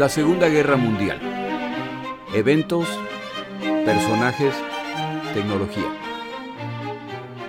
La 0.00 0.08
Segunda 0.08 0.48
Guerra 0.48 0.78
Mundial. 0.78 1.20
Eventos, 2.32 2.88
personajes, 3.84 4.54
tecnología. 5.34 5.94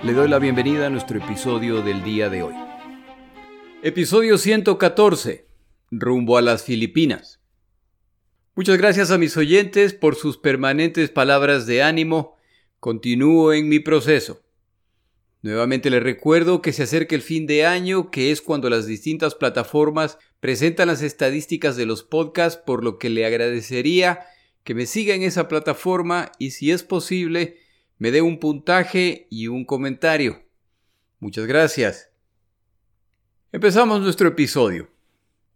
Le 0.02 0.12
doy 0.12 0.28
la 0.28 0.38
bienvenida 0.38 0.88
a 0.88 0.90
nuestro 0.90 1.16
episodio 1.16 1.80
del 1.80 2.04
día 2.04 2.28
de 2.28 2.42
hoy. 2.42 2.54
Episodio 3.82 4.36
114. 4.36 5.48
Rumbo 5.92 6.36
a 6.36 6.42
las 6.42 6.62
Filipinas. 6.62 7.40
Muchas 8.54 8.76
gracias 8.76 9.10
a 9.10 9.16
mis 9.16 9.34
oyentes 9.38 9.94
por 9.94 10.14
sus 10.14 10.36
permanentes 10.36 11.08
palabras 11.08 11.64
de 11.64 11.82
ánimo. 11.82 12.36
Continúo 12.80 13.54
en 13.54 13.70
mi 13.70 13.78
proceso. 13.78 14.42
Nuevamente 15.42 15.90
les 15.90 16.02
recuerdo 16.02 16.62
que 16.62 16.72
se 16.72 16.84
acerca 16.84 17.14
el 17.14 17.22
fin 17.22 17.46
de 17.46 17.66
año, 17.66 18.10
que 18.10 18.30
es 18.30 18.40
cuando 18.40 18.70
las 18.70 18.86
distintas 18.86 19.34
plataformas 19.34 20.18
presentan 20.40 20.88
las 20.88 21.02
estadísticas 21.02 21.76
de 21.76 21.84
los 21.84 22.04
podcasts, 22.04 22.62
por 22.64 22.84
lo 22.84 22.98
que 22.98 23.10
le 23.10 23.26
agradecería 23.26 24.20
que 24.64 24.74
me 24.74 24.86
siga 24.86 25.14
en 25.14 25.22
esa 25.22 25.48
plataforma 25.48 26.32
y 26.38 26.52
si 26.52 26.70
es 26.70 26.82
posible, 26.82 27.58
me 27.98 28.10
dé 28.10 28.22
un 28.22 28.38
puntaje 28.38 29.26
y 29.30 29.48
un 29.48 29.64
comentario. 29.64 30.42
Muchas 31.18 31.46
gracias. 31.46 32.10
Empezamos 33.50 34.00
nuestro 34.00 34.28
episodio. 34.28 34.88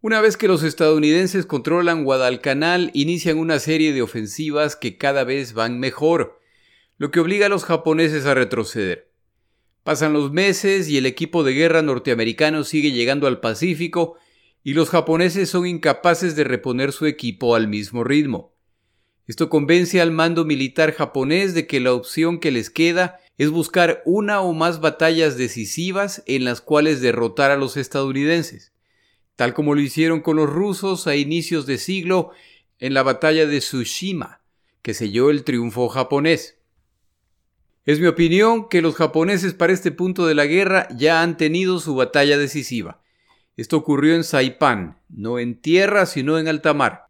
Una 0.01 0.21
vez 0.21 0.37
que 0.37 0.47
los 0.47 0.63
estadounidenses 0.63 1.45
controlan 1.45 2.03
Guadalcanal, 2.03 2.91
inician 2.93 3.37
una 3.37 3.59
serie 3.59 3.93
de 3.93 4.01
ofensivas 4.01 4.75
que 4.75 4.97
cada 4.97 5.23
vez 5.23 5.53
van 5.53 5.79
mejor, 5.79 6.39
lo 6.97 7.09
que 7.11 7.19
obliga 7.19 7.47
a 7.47 7.49
los 7.49 7.65
japoneses 7.65 8.25
a 8.25 8.33
retroceder. 8.33 9.06
Pasan 9.87 10.11
los 10.11 10.33
meses 10.33 10.89
y 10.89 10.97
el 10.97 11.05
equipo 11.05 11.45
de 11.45 11.53
guerra 11.53 11.81
norteamericano 11.81 12.65
sigue 12.65 12.91
llegando 12.91 13.25
al 13.25 13.39
Pacífico 13.39 14.17
y 14.61 14.73
los 14.73 14.89
japoneses 14.89 15.49
son 15.49 15.65
incapaces 15.65 16.35
de 16.35 16.43
reponer 16.43 16.91
su 16.91 17.05
equipo 17.05 17.55
al 17.55 17.69
mismo 17.69 18.03
ritmo. 18.03 18.53
Esto 19.27 19.49
convence 19.49 20.01
al 20.01 20.11
mando 20.11 20.43
militar 20.43 20.91
japonés 20.91 21.53
de 21.53 21.67
que 21.67 21.79
la 21.79 21.93
opción 21.93 22.41
que 22.41 22.51
les 22.51 22.69
queda 22.69 23.21
es 23.37 23.49
buscar 23.49 24.01
una 24.03 24.41
o 24.41 24.51
más 24.51 24.81
batallas 24.81 25.37
decisivas 25.37 26.21
en 26.25 26.43
las 26.43 26.59
cuales 26.59 26.99
derrotar 26.99 27.51
a 27.51 27.55
los 27.55 27.77
estadounidenses, 27.77 28.73
tal 29.37 29.53
como 29.53 29.73
lo 29.73 29.79
hicieron 29.79 30.19
con 30.19 30.35
los 30.35 30.49
rusos 30.49 31.07
a 31.07 31.15
inicios 31.15 31.65
de 31.65 31.77
siglo 31.77 32.31
en 32.79 32.93
la 32.93 33.03
batalla 33.03 33.45
de 33.45 33.59
Tsushima, 33.59 34.41
que 34.81 34.93
selló 34.93 35.29
el 35.29 35.45
triunfo 35.45 35.87
japonés. 35.87 36.56
Es 37.87 38.01
mi 38.01 38.07
opinión 38.07 38.67
que 38.67 38.81
los 38.81 38.95
japoneses 38.95 39.53
para 39.53 39.71
este 39.71 39.93
punto 39.93 40.27
de 40.27 40.35
la 40.35 40.45
guerra 40.45 40.89
ya 40.93 41.21
han 41.21 41.37
tenido 41.37 41.79
su 41.79 41.95
batalla 41.95 42.37
decisiva. 42.37 43.01
Esto 43.55 43.77
ocurrió 43.77 44.13
en 44.13 44.25
Saipan, 44.25 44.99
no 45.07 45.39
en 45.39 45.61
tierra 45.61 46.05
sino 46.05 46.37
en 46.37 46.49
alta 46.49 46.73
mar. 46.73 47.05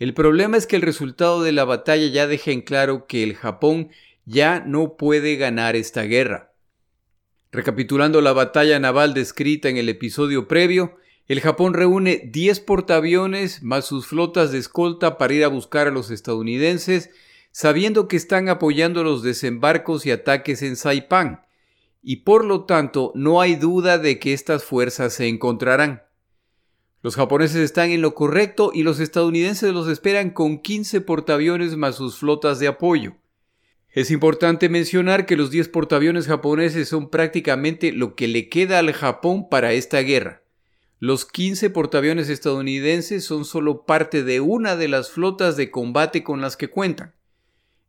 El 0.00 0.14
problema 0.14 0.56
es 0.56 0.66
que 0.66 0.74
el 0.74 0.82
resultado 0.82 1.44
de 1.44 1.52
la 1.52 1.64
batalla 1.64 2.08
ya 2.08 2.26
deja 2.26 2.50
en 2.50 2.62
claro 2.62 3.06
que 3.06 3.22
el 3.22 3.36
Japón 3.36 3.90
ya 4.24 4.58
no 4.66 4.96
puede 4.96 5.36
ganar 5.36 5.76
esta 5.76 6.02
guerra. 6.02 6.52
Recapitulando 7.52 8.20
la 8.20 8.32
batalla 8.32 8.80
naval 8.80 9.14
descrita 9.14 9.68
en 9.68 9.76
el 9.76 9.88
episodio 9.88 10.48
previo, 10.48 10.96
el 11.28 11.40
Japón 11.40 11.72
reúne 11.72 12.28
10 12.32 12.58
portaaviones 12.58 13.62
más 13.62 13.84
sus 13.84 14.08
flotas 14.08 14.50
de 14.50 14.58
escolta 14.58 15.18
para 15.18 15.34
ir 15.34 15.44
a 15.44 15.48
buscar 15.48 15.86
a 15.86 15.92
los 15.92 16.10
estadounidenses 16.10 17.10
sabiendo 17.56 18.06
que 18.06 18.18
están 18.18 18.50
apoyando 18.50 19.02
los 19.02 19.22
desembarcos 19.22 20.04
y 20.04 20.10
ataques 20.10 20.60
en 20.60 20.76
Saipán, 20.76 21.40
y 22.02 22.16
por 22.16 22.44
lo 22.44 22.66
tanto 22.66 23.12
no 23.14 23.40
hay 23.40 23.56
duda 23.56 23.96
de 23.96 24.18
que 24.18 24.34
estas 24.34 24.62
fuerzas 24.62 25.14
se 25.14 25.26
encontrarán. 25.26 26.02
Los 27.00 27.16
japoneses 27.16 27.56
están 27.56 27.88
en 27.88 28.02
lo 28.02 28.14
correcto 28.14 28.72
y 28.74 28.82
los 28.82 29.00
estadounidenses 29.00 29.72
los 29.72 29.88
esperan 29.88 30.28
con 30.32 30.58
15 30.58 31.00
portaaviones 31.00 31.78
más 31.78 31.94
sus 31.94 32.18
flotas 32.18 32.58
de 32.58 32.66
apoyo. 32.66 33.16
Es 33.88 34.10
importante 34.10 34.68
mencionar 34.68 35.24
que 35.24 35.38
los 35.38 35.50
10 35.50 35.70
portaaviones 35.70 36.26
japoneses 36.26 36.90
son 36.90 37.08
prácticamente 37.08 37.90
lo 37.90 38.16
que 38.16 38.28
le 38.28 38.50
queda 38.50 38.80
al 38.80 38.92
Japón 38.92 39.48
para 39.48 39.72
esta 39.72 40.00
guerra. 40.00 40.42
Los 40.98 41.24
15 41.24 41.70
portaaviones 41.70 42.28
estadounidenses 42.28 43.24
son 43.24 43.46
solo 43.46 43.86
parte 43.86 44.24
de 44.24 44.40
una 44.40 44.76
de 44.76 44.88
las 44.88 45.10
flotas 45.10 45.56
de 45.56 45.70
combate 45.70 46.22
con 46.22 46.42
las 46.42 46.58
que 46.58 46.68
cuentan. 46.68 47.15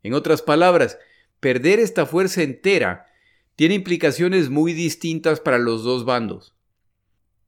En 0.02 0.14
otras 0.14 0.42
palabras, 0.42 0.98
perder 1.40 1.80
esta 1.80 2.06
fuerza 2.06 2.42
entera 2.42 3.06
tiene 3.56 3.74
implicaciones 3.74 4.50
muy 4.50 4.72
distintas 4.72 5.40
para 5.40 5.58
los 5.58 5.82
dos 5.82 6.04
bandos. 6.04 6.54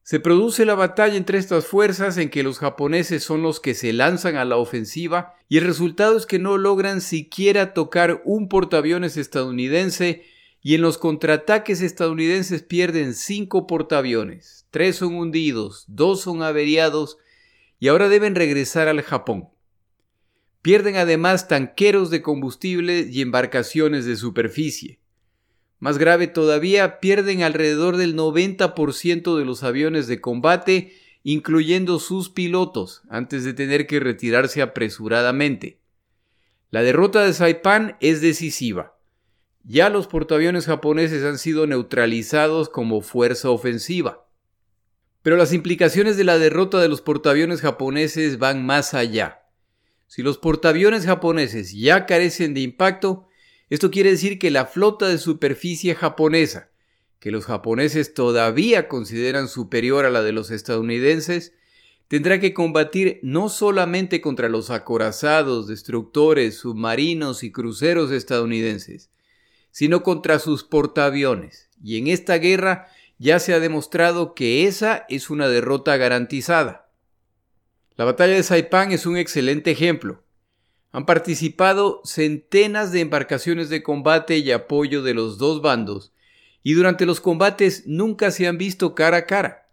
Se 0.03 0.19
produce 0.19 0.65
la 0.65 0.75
batalla 0.75 1.15
entre 1.15 1.39
estas 1.39 1.67
fuerzas 1.67 2.17
en 2.17 2.31
que 2.31 2.43
los 2.43 2.59
japoneses 2.59 3.23
son 3.23 3.43
los 3.43 3.61
que 3.61 3.75
se 3.75 3.93
lanzan 3.93 4.35
a 4.37 4.45
la 4.45 4.57
ofensiva 4.57 5.35
y 5.49 5.59
el 5.59 5.65
resultado 5.65 6.17
es 6.17 6.27
que 6.27 6.41
no 6.41 6.59
logran 6.59 7.01
siquiera 7.01 7.75
tocar 7.75 8.23
un 8.25 8.49
portaaviones 8.49 9.17
estadounidense 9.17 10.25
y 10.63 10.75
en 10.75 10.83
los 10.83 10.99
contraataques 10.99 11.81
estadounidenses 11.81 12.63
pierden 12.63 13.15
cinco 13.15 13.69
portaaviones, 13.69 14.67
tres 14.71 14.97
son 14.97 15.15
hundidos, 15.15 15.85
dos 15.87 16.23
son 16.23 16.43
averiados 16.43 17.19
y 17.79 17.89
ahora 17.89 18.09
deben 18.09 18.35
regresar 18.35 18.89
al 18.89 19.03
Japón. 19.03 19.49
Pierden 20.63 20.97
además 20.97 21.49
tanqueros 21.49 22.11
de 22.11 22.23
combustible 22.23 23.09
y 23.11 23.23
embarcaciones 23.23 24.05
de 24.05 24.17
superficie. 24.17 25.01
Más 25.79 25.97
grave 25.97 26.27
todavía, 26.27 27.01
pierden 27.01 27.43
alrededor 27.43 27.97
del 27.97 28.15
90% 28.15 29.39
de 29.39 29.45
los 29.47 29.63
aviones 29.63 30.07
de 30.07 30.21
combate, 30.21 30.93
incluyendo 31.23 31.99
sus 31.99 32.29
pilotos, 32.29 33.03
antes 33.09 33.45
de 33.45 33.55
tener 33.55 33.87
que 33.87 34.01
retirarse 34.01 34.61
apresuradamente. 34.61 35.81
La 36.71 36.83
derrota 36.83 37.25
de 37.25 37.33
Saipan 37.33 37.97
es 38.01 38.21
decisiva. 38.21 38.99
Ya 39.65 39.89
los 39.89 40.07
portaaviones 40.07 40.67
japoneses 40.67 41.25
han 41.25 41.39
sido 41.39 41.67
neutralizados 41.67 42.69
como 42.69 43.01
fuerza 43.01 43.51
ofensiva. 43.51 44.27
Pero 45.23 45.37
las 45.37 45.53
implicaciones 45.53 46.17
de 46.17 46.25
la 46.25 46.39
derrota 46.39 46.79
de 46.79 46.89
los 46.89 47.01
portaaviones 47.01 47.61
japoneses 47.61 48.39
van 48.39 48.65
más 48.65 48.95
allá. 48.95 49.40
Si 50.11 50.25
los 50.25 50.39
portaaviones 50.39 51.07
japoneses 51.07 51.73
ya 51.73 52.05
carecen 52.05 52.53
de 52.53 52.63
impacto, 52.63 53.29
esto 53.69 53.93
quiere 53.93 54.11
decir 54.11 54.41
que 54.41 54.51
la 54.51 54.67
flota 54.67 55.07
de 55.07 55.19
superficie 55.19 55.95
japonesa, 55.95 56.73
que 57.21 57.31
los 57.31 57.45
japoneses 57.45 58.13
todavía 58.13 58.89
consideran 58.89 59.47
superior 59.47 60.05
a 60.05 60.11
la 60.11 60.25
de 60.25 60.33
los 60.33 60.51
estadounidenses, 60.51 61.53
tendrá 62.09 62.41
que 62.41 62.53
combatir 62.53 63.21
no 63.23 63.49
solamente 63.49 64.21
contra 64.21 64.49
los 64.49 64.71
acorazados, 64.71 65.69
destructores, 65.69 66.57
submarinos 66.57 67.45
y 67.45 67.53
cruceros 67.53 68.11
estadounidenses, 68.11 69.11
sino 69.71 70.03
contra 70.03 70.41
sus 70.41 70.65
portaaviones. 70.65 71.71
Y 71.81 71.99
en 71.99 72.09
esta 72.09 72.39
guerra 72.39 72.89
ya 73.19 73.39
se 73.39 73.55
ha 73.55 73.61
demostrado 73.61 74.35
que 74.35 74.67
esa 74.67 75.07
es 75.09 75.31
una 75.31 75.49
derrota 75.49 75.97
garantizada. 75.99 76.90
La 78.01 78.07
batalla 78.07 78.33
de 78.33 78.43
Saipán 78.43 78.93
es 78.93 79.05
un 79.05 79.19
excelente 79.19 79.71
ejemplo. 79.71 80.25
Han 80.91 81.05
participado 81.05 82.01
centenas 82.03 82.93
de 82.93 83.01
embarcaciones 83.01 83.69
de 83.69 83.83
combate 83.83 84.39
y 84.39 84.53
apoyo 84.53 85.03
de 85.03 85.13
los 85.13 85.37
dos 85.37 85.61
bandos, 85.61 86.11
y 86.63 86.73
durante 86.73 87.05
los 87.05 87.21
combates 87.21 87.87
nunca 87.87 88.31
se 88.31 88.47
han 88.47 88.57
visto 88.57 88.95
cara 88.95 89.19
a 89.19 89.27
cara. 89.27 89.69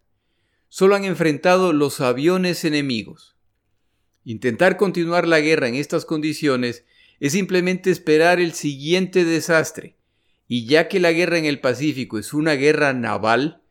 Solo 0.67 0.95
han 0.95 1.05
enfrentado 1.05 1.71
los 1.71 2.01
aviones 2.01 2.65
enemigos. 2.65 3.37
Intentar 4.25 4.75
continuar 4.75 5.25
la 5.25 5.39
guerra 5.39 5.69
en 5.69 5.75
estas 5.75 6.03
condiciones 6.03 6.83
es 7.21 7.31
simplemente 7.31 7.91
esperar 7.91 8.41
el 8.41 8.51
siguiente 8.51 9.23
desastre, 9.23 9.95
y 10.49 10.65
ya 10.65 10.89
que 10.89 10.99
la 10.99 11.13
guerra 11.13 11.37
en 11.37 11.45
el 11.45 11.61
Pacífico 11.61 12.19
es 12.19 12.33
una 12.33 12.55
guerra 12.55 12.91
naval, 12.91 13.61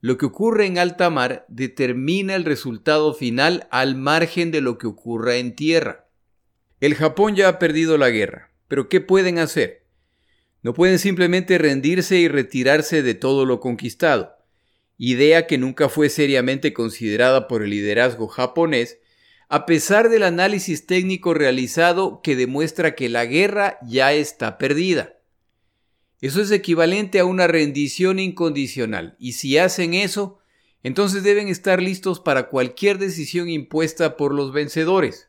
lo 0.00 0.16
que 0.16 0.26
ocurre 0.26 0.66
en 0.66 0.78
alta 0.78 1.10
mar 1.10 1.44
determina 1.48 2.34
el 2.34 2.44
resultado 2.44 3.12
final 3.12 3.68
al 3.70 3.96
margen 3.96 4.50
de 4.50 4.62
lo 4.62 4.78
que 4.78 4.86
ocurra 4.86 5.36
en 5.36 5.54
tierra. 5.54 6.08
El 6.80 6.94
Japón 6.94 7.36
ya 7.36 7.48
ha 7.48 7.58
perdido 7.58 7.98
la 7.98 8.08
guerra, 8.08 8.50
pero 8.66 8.88
¿qué 8.88 9.02
pueden 9.02 9.38
hacer? 9.38 9.84
No 10.62 10.72
pueden 10.72 10.98
simplemente 10.98 11.58
rendirse 11.58 12.16
y 12.16 12.28
retirarse 12.28 13.02
de 13.02 13.14
todo 13.14 13.44
lo 13.44 13.60
conquistado, 13.60 14.36
idea 14.96 15.46
que 15.46 15.58
nunca 15.58 15.90
fue 15.90 16.08
seriamente 16.08 16.72
considerada 16.72 17.48
por 17.48 17.62
el 17.62 17.70
liderazgo 17.70 18.28
japonés, 18.28 18.98
a 19.48 19.66
pesar 19.66 20.08
del 20.08 20.22
análisis 20.22 20.86
técnico 20.86 21.34
realizado 21.34 22.22
que 22.22 22.36
demuestra 22.36 22.94
que 22.94 23.08
la 23.08 23.26
guerra 23.26 23.78
ya 23.86 24.12
está 24.12 24.58
perdida. 24.58 25.19
Eso 26.20 26.42
es 26.42 26.50
equivalente 26.50 27.18
a 27.18 27.24
una 27.24 27.46
rendición 27.46 28.18
incondicional, 28.18 29.16
y 29.18 29.32
si 29.32 29.56
hacen 29.56 29.94
eso, 29.94 30.38
entonces 30.82 31.22
deben 31.22 31.48
estar 31.48 31.82
listos 31.82 32.20
para 32.20 32.48
cualquier 32.48 32.98
decisión 32.98 33.48
impuesta 33.48 34.16
por 34.16 34.34
los 34.34 34.52
vencedores. 34.52 35.28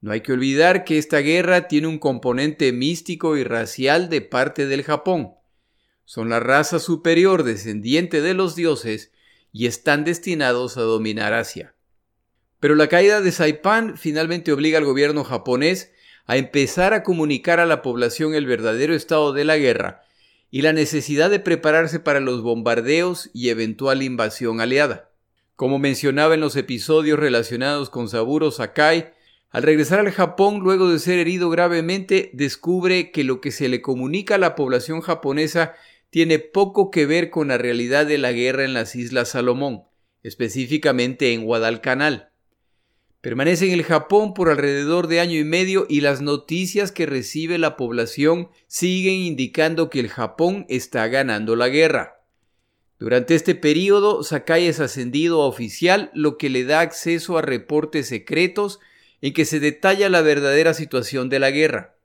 No 0.00 0.12
hay 0.12 0.20
que 0.20 0.32
olvidar 0.32 0.84
que 0.84 0.98
esta 0.98 1.18
guerra 1.18 1.66
tiene 1.66 1.88
un 1.88 1.98
componente 1.98 2.72
místico 2.72 3.36
y 3.36 3.42
racial 3.42 4.08
de 4.08 4.20
parte 4.20 4.66
del 4.66 4.84
Japón. 4.84 5.32
Son 6.04 6.28
la 6.28 6.38
raza 6.38 6.78
superior 6.78 7.42
descendiente 7.42 8.20
de 8.22 8.34
los 8.34 8.54
dioses 8.54 9.10
y 9.52 9.66
están 9.66 10.04
destinados 10.04 10.76
a 10.76 10.82
dominar 10.82 11.32
Asia. 11.32 11.74
Pero 12.60 12.76
la 12.76 12.88
caída 12.88 13.20
de 13.20 13.32
Saipan 13.32 13.96
finalmente 13.96 14.52
obliga 14.52 14.78
al 14.78 14.84
gobierno 14.84 15.24
japonés 15.24 15.92
a 16.28 16.36
empezar 16.36 16.92
a 16.92 17.02
comunicar 17.02 17.58
a 17.58 17.66
la 17.66 17.80
población 17.80 18.34
el 18.34 18.46
verdadero 18.46 18.94
estado 18.94 19.32
de 19.32 19.44
la 19.46 19.56
guerra 19.56 20.02
y 20.50 20.60
la 20.60 20.74
necesidad 20.74 21.30
de 21.30 21.40
prepararse 21.40 22.00
para 22.00 22.20
los 22.20 22.42
bombardeos 22.42 23.30
y 23.32 23.48
eventual 23.48 24.02
invasión 24.02 24.60
aliada. 24.60 25.10
Como 25.56 25.78
mencionaba 25.78 26.34
en 26.34 26.40
los 26.40 26.54
episodios 26.56 27.18
relacionados 27.18 27.88
con 27.88 28.10
Saburo 28.10 28.50
Sakai, 28.50 29.10
al 29.50 29.62
regresar 29.62 30.00
al 30.00 30.10
Japón 30.10 30.60
luego 30.60 30.90
de 30.90 30.98
ser 30.98 31.18
herido 31.18 31.48
gravemente, 31.48 32.30
descubre 32.34 33.10
que 33.10 33.24
lo 33.24 33.40
que 33.40 33.50
se 33.50 33.70
le 33.70 33.80
comunica 33.80 34.34
a 34.34 34.38
la 34.38 34.54
población 34.54 35.00
japonesa 35.00 35.74
tiene 36.10 36.38
poco 36.38 36.90
que 36.90 37.06
ver 37.06 37.30
con 37.30 37.48
la 37.48 37.56
realidad 37.56 38.04
de 38.04 38.18
la 38.18 38.32
guerra 38.32 38.64
en 38.64 38.74
las 38.74 38.94
Islas 38.96 39.30
Salomón, 39.30 39.84
específicamente 40.22 41.32
en 41.32 41.46
Guadalcanal. 41.46 42.27
Permanece 43.20 43.66
en 43.66 43.72
el 43.72 43.82
Japón 43.82 44.32
por 44.32 44.48
alrededor 44.48 45.08
de 45.08 45.18
año 45.18 45.38
y 45.38 45.44
medio 45.44 45.86
y 45.88 46.02
las 46.02 46.20
noticias 46.20 46.92
que 46.92 47.04
recibe 47.04 47.58
la 47.58 47.76
población 47.76 48.48
siguen 48.68 49.14
indicando 49.14 49.90
que 49.90 49.98
el 49.98 50.08
Japón 50.08 50.66
está 50.68 51.08
ganando 51.08 51.56
la 51.56 51.68
guerra. 51.68 52.22
Durante 53.00 53.34
este 53.34 53.56
periodo, 53.56 54.22
Sakai 54.22 54.66
es 54.66 54.78
ascendido 54.78 55.42
a 55.42 55.46
oficial, 55.46 56.10
lo 56.14 56.38
que 56.38 56.48
le 56.48 56.64
da 56.64 56.80
acceso 56.80 57.38
a 57.38 57.42
reportes 57.42 58.06
secretos 58.06 58.78
en 59.20 59.32
que 59.32 59.44
se 59.44 59.58
detalla 59.58 60.08
la 60.08 60.22
verdadera 60.22 60.72
situación 60.72 61.28
de 61.28 61.40
la 61.40 61.50
guerra. 61.50 61.96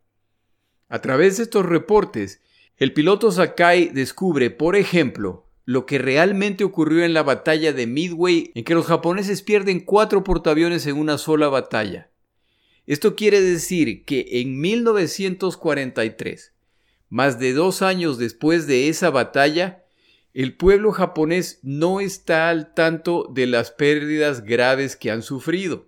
A 0.89 0.99
través 0.99 1.37
de 1.37 1.43
estos 1.43 1.65
reportes, 1.65 2.41
el 2.77 2.91
piloto 2.91 3.31
Sakai 3.31 3.89
descubre, 3.89 4.49
por 4.49 4.75
ejemplo, 4.75 5.45
lo 5.65 5.85
que 5.85 5.97
realmente 5.97 6.63
ocurrió 6.63 7.03
en 7.03 7.13
la 7.13 7.23
batalla 7.23 7.73
de 7.73 7.87
Midway, 7.87 8.51
en 8.55 8.63
que 8.63 8.73
los 8.73 8.85
japoneses 8.85 9.41
pierden 9.41 9.79
cuatro 9.79 10.23
portaaviones 10.23 10.85
en 10.87 10.97
una 10.97 11.17
sola 11.17 11.47
batalla. 11.47 12.09
Esto 12.85 13.15
quiere 13.15 13.39
decir 13.41 14.03
que 14.03 14.25
en 14.41 14.59
1943, 14.59 16.51
más 17.09 17.39
de 17.39 17.53
dos 17.53 17.81
años 17.81 18.17
después 18.17 18.67
de 18.67 18.89
esa 18.89 19.09
batalla, 19.09 19.85
el 20.33 20.57
pueblo 20.57 20.91
japonés 20.91 21.59
no 21.61 22.01
está 22.01 22.49
al 22.49 22.73
tanto 22.73 23.29
de 23.33 23.47
las 23.47 23.71
pérdidas 23.71 24.43
graves 24.43 24.97
que 24.97 25.11
han 25.11 25.21
sufrido. 25.21 25.87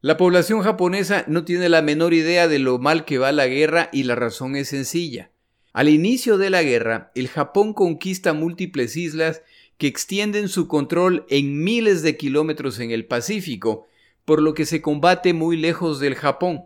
La 0.00 0.16
población 0.16 0.62
japonesa 0.62 1.24
no 1.26 1.44
tiene 1.44 1.68
la 1.68 1.82
menor 1.82 2.14
idea 2.14 2.46
de 2.48 2.58
lo 2.58 2.78
mal 2.78 3.04
que 3.04 3.18
va 3.18 3.32
la 3.32 3.46
guerra 3.46 3.88
y 3.92 4.04
la 4.04 4.14
razón 4.14 4.54
es 4.54 4.68
sencilla. 4.68 5.31
Al 5.72 5.88
inicio 5.88 6.36
de 6.36 6.50
la 6.50 6.62
guerra, 6.62 7.10
el 7.14 7.28
Japón 7.28 7.72
conquista 7.72 8.34
múltiples 8.34 8.96
islas 8.96 9.42
que 9.78 9.86
extienden 9.86 10.48
su 10.48 10.68
control 10.68 11.24
en 11.30 11.64
miles 11.64 12.02
de 12.02 12.16
kilómetros 12.16 12.78
en 12.78 12.90
el 12.90 13.06
Pacífico, 13.06 13.86
por 14.24 14.42
lo 14.42 14.52
que 14.52 14.66
se 14.66 14.82
combate 14.82 15.32
muy 15.32 15.56
lejos 15.56 15.98
del 15.98 16.14
Japón. 16.14 16.64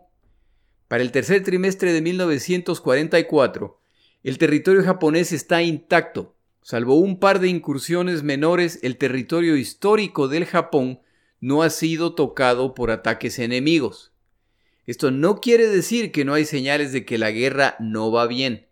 Para 0.89 1.03
el 1.03 1.13
tercer 1.13 1.45
trimestre 1.45 1.93
de 1.93 2.03
1944, 2.03 3.81
el 4.25 4.39
territorio 4.39 4.83
japonés 4.83 5.33
está 5.33 5.63
intacto. 5.63 6.35
Salvo 6.61 6.97
un 6.97 7.21
par 7.21 7.39
de 7.39 7.49
incursiones 7.49 8.25
menores, 8.25 8.81
el 8.83 8.97
territorio 8.97 9.57
histórico 9.57 10.27
del 10.27 10.47
Japón 10.47 11.01
no 11.41 11.63
ha 11.63 11.71
sido 11.71 12.17
tocado 12.17 12.75
por 12.75 12.91
ataques 12.91 13.39
enemigos. 13.39 14.13
Esto 14.85 15.13
no 15.13 15.41
quiere 15.41 15.69
decir 15.69 16.11
que 16.11 16.25
no 16.25 16.35
hay 16.35 16.45
señales 16.45 16.93
de 16.93 17.05
que 17.05 17.19
la 17.19 17.31
guerra 17.31 17.77
no 17.79 18.11
va 18.11 18.27
bien. 18.27 18.66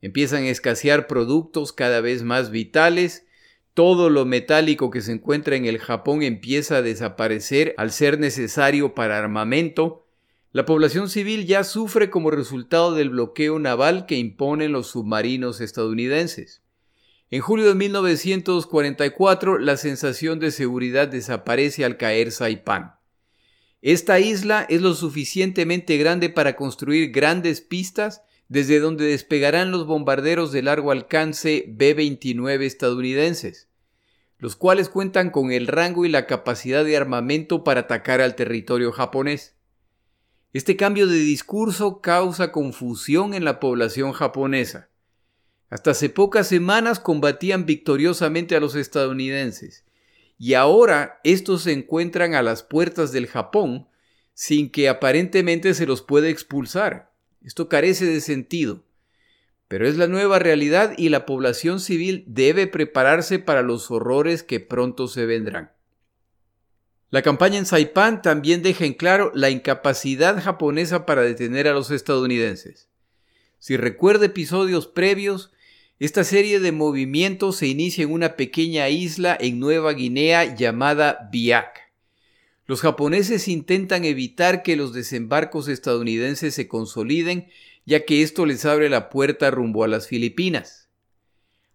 Empiezan 0.00 0.44
a 0.44 0.50
escasear 0.50 1.06
productos 1.06 1.72
cada 1.72 2.00
vez 2.00 2.22
más 2.22 2.50
vitales, 2.50 3.26
todo 3.74 4.10
lo 4.10 4.24
metálico 4.24 4.90
que 4.90 5.00
se 5.00 5.12
encuentra 5.12 5.56
en 5.56 5.64
el 5.64 5.78
Japón 5.78 6.22
empieza 6.22 6.78
a 6.78 6.82
desaparecer 6.82 7.74
al 7.76 7.92
ser 7.92 8.18
necesario 8.18 8.94
para 8.94 9.18
armamento, 9.18 10.04
la 10.50 10.64
población 10.64 11.08
civil 11.10 11.46
ya 11.46 11.62
sufre 11.62 12.10
como 12.10 12.30
resultado 12.30 12.94
del 12.94 13.10
bloqueo 13.10 13.58
naval 13.58 14.06
que 14.06 14.16
imponen 14.16 14.72
los 14.72 14.88
submarinos 14.88 15.60
estadounidenses. 15.60 16.62
En 17.30 17.42
julio 17.42 17.68
de 17.68 17.74
1944, 17.74 19.58
la 19.58 19.76
sensación 19.76 20.40
de 20.40 20.50
seguridad 20.50 21.06
desaparece 21.06 21.84
al 21.84 21.98
caer 21.98 22.32
Saipán. 22.32 22.94
Esta 23.82 24.18
isla 24.18 24.66
es 24.68 24.80
lo 24.80 24.94
suficientemente 24.94 25.98
grande 25.98 26.30
para 26.30 26.56
construir 26.56 27.12
grandes 27.12 27.60
pistas 27.60 28.22
desde 28.48 28.80
donde 28.80 29.06
despegarán 29.06 29.70
los 29.70 29.86
bombarderos 29.86 30.52
de 30.52 30.62
largo 30.62 30.90
alcance 30.90 31.66
B-29 31.68 32.62
estadounidenses, 32.62 33.68
los 34.38 34.56
cuales 34.56 34.88
cuentan 34.88 35.30
con 35.30 35.52
el 35.52 35.66
rango 35.66 36.04
y 36.04 36.08
la 36.08 36.26
capacidad 36.26 36.84
de 36.84 36.96
armamento 36.96 37.62
para 37.62 37.80
atacar 37.80 38.20
al 38.20 38.34
territorio 38.34 38.92
japonés. 38.92 39.54
Este 40.54 40.76
cambio 40.76 41.06
de 41.06 41.18
discurso 41.18 42.00
causa 42.00 42.52
confusión 42.52 43.34
en 43.34 43.44
la 43.44 43.60
población 43.60 44.12
japonesa. 44.12 44.88
Hasta 45.68 45.90
hace 45.90 46.08
pocas 46.08 46.48
semanas 46.48 46.98
combatían 46.98 47.66
victoriosamente 47.66 48.56
a 48.56 48.60
los 48.60 48.74
estadounidenses, 48.74 49.84
y 50.38 50.54
ahora 50.54 51.20
estos 51.24 51.62
se 51.64 51.72
encuentran 51.72 52.34
a 52.34 52.42
las 52.42 52.62
puertas 52.62 53.12
del 53.12 53.26
Japón 53.26 53.88
sin 54.32 54.70
que 54.70 54.88
aparentemente 54.88 55.74
se 55.74 55.84
los 55.84 56.00
pueda 56.00 56.28
expulsar. 56.28 57.07
Esto 57.42 57.68
carece 57.68 58.04
de 58.04 58.20
sentido. 58.20 58.84
Pero 59.68 59.86
es 59.86 59.96
la 59.96 60.06
nueva 60.06 60.38
realidad 60.38 60.94
y 60.96 61.10
la 61.10 61.26
población 61.26 61.80
civil 61.80 62.24
debe 62.26 62.66
prepararse 62.66 63.38
para 63.38 63.62
los 63.62 63.90
horrores 63.90 64.42
que 64.42 64.60
pronto 64.60 65.08
se 65.08 65.26
vendrán. 65.26 65.72
La 67.10 67.22
campaña 67.22 67.58
en 67.58 67.66
Saipan 67.66 68.20
también 68.20 68.62
deja 68.62 68.84
en 68.84 68.92
claro 68.94 69.32
la 69.34 69.50
incapacidad 69.50 70.42
japonesa 70.42 71.06
para 71.06 71.22
detener 71.22 71.66
a 71.66 71.72
los 71.72 71.90
estadounidenses. 71.90 72.88
Si 73.58 73.76
recuerda 73.76 74.26
episodios 74.26 74.86
previos, 74.86 75.50
esta 75.98 76.22
serie 76.22 76.60
de 76.60 76.70
movimientos 76.70 77.56
se 77.56 77.66
inicia 77.66 78.04
en 78.04 78.12
una 78.12 78.36
pequeña 78.36 78.88
isla 78.88 79.36
en 79.40 79.58
Nueva 79.58 79.94
Guinea 79.94 80.54
llamada 80.54 81.28
Biak. 81.32 81.87
Los 82.68 82.82
japoneses 82.82 83.48
intentan 83.48 84.04
evitar 84.04 84.62
que 84.62 84.76
los 84.76 84.92
desembarcos 84.92 85.68
estadounidenses 85.68 86.54
se 86.54 86.68
consoliden, 86.68 87.48
ya 87.86 88.04
que 88.04 88.22
esto 88.22 88.44
les 88.44 88.66
abre 88.66 88.90
la 88.90 89.08
puerta 89.08 89.50
rumbo 89.50 89.84
a 89.84 89.88
las 89.88 90.06
Filipinas. 90.06 90.90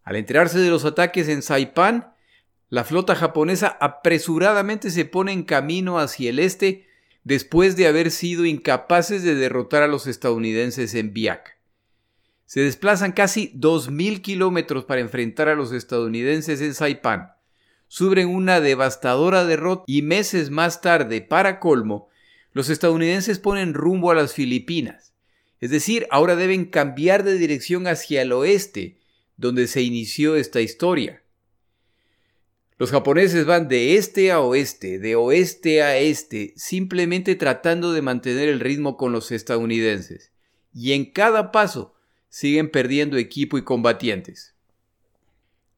Al 0.04 0.18
enterarse 0.18 0.60
de 0.60 0.70
los 0.70 0.86
ataques 0.86 1.30
en 1.30 1.42
Saipan, 1.42 2.14
la 2.70 2.84
flota 2.84 3.16
japonesa 3.16 3.70
apresuradamente 3.82 4.92
se 4.92 5.06
pone 5.06 5.32
en 5.32 5.42
camino 5.42 5.98
hacia 5.98 6.30
el 6.30 6.38
este 6.38 6.86
después 7.24 7.76
de 7.76 7.88
haber 7.88 8.12
sido 8.12 8.46
incapaces 8.46 9.24
de 9.24 9.34
derrotar 9.34 9.82
a 9.82 9.88
los 9.88 10.06
estadounidenses 10.06 10.94
en 10.94 11.12
Biak. 11.12 11.58
Se 12.46 12.60
desplazan 12.60 13.14
casi 13.14 13.52
2.000 13.56 14.22
kilómetros 14.22 14.86
para 14.86 15.02
enfrentar 15.02 15.50
a 15.50 15.56
los 15.56 15.72
estadounidenses 15.72 16.62
en 16.62 16.76
Saipán. 16.76 17.32
Sufren 17.94 18.28
una 18.28 18.60
devastadora 18.60 19.46
derrota 19.46 19.84
y 19.86 20.02
meses 20.02 20.50
más 20.50 20.82
tarde, 20.82 21.22
para 21.22 21.60
colmo, 21.60 22.10
los 22.52 22.72
estadounidenses 22.72 23.38
ponen 23.38 23.76
rumbo 23.76 24.10
a 24.10 24.16
las 24.16 24.34
Filipinas. 24.34 25.14
Es 25.60 25.70
decir, 25.70 26.08
ahora 26.10 26.36
deben 26.36 26.66
cambiar 26.66 27.24
de 27.24 27.38
dirección 27.38 27.86
hacia 27.86 28.24
el 28.24 28.32
oeste, 28.32 28.98
donde 29.38 29.68
se 29.68 29.84
inició 29.84 30.36
esta 30.38 30.60
historia. 30.60 31.22
Los 32.80 32.90
japoneses 32.90 33.46
van 33.46 33.68
de 33.68 33.96
este 33.96 34.32
a 34.32 34.40
oeste, 34.40 34.98
de 34.98 35.16
oeste 35.16 35.84
a 35.84 35.96
este, 36.00 36.56
simplemente 36.56 37.36
tratando 37.36 37.94
de 37.94 38.02
mantener 38.02 38.50
el 38.50 38.60
ritmo 38.60 38.98
con 38.98 39.12
los 39.12 39.32
estadounidenses. 39.32 40.32
Y 40.74 40.94
en 40.94 41.06
cada 41.12 41.52
paso 41.52 41.94
siguen 42.28 42.72
perdiendo 42.72 43.18
equipo 43.18 43.60
y 43.60 43.64
combatientes. 43.64 44.53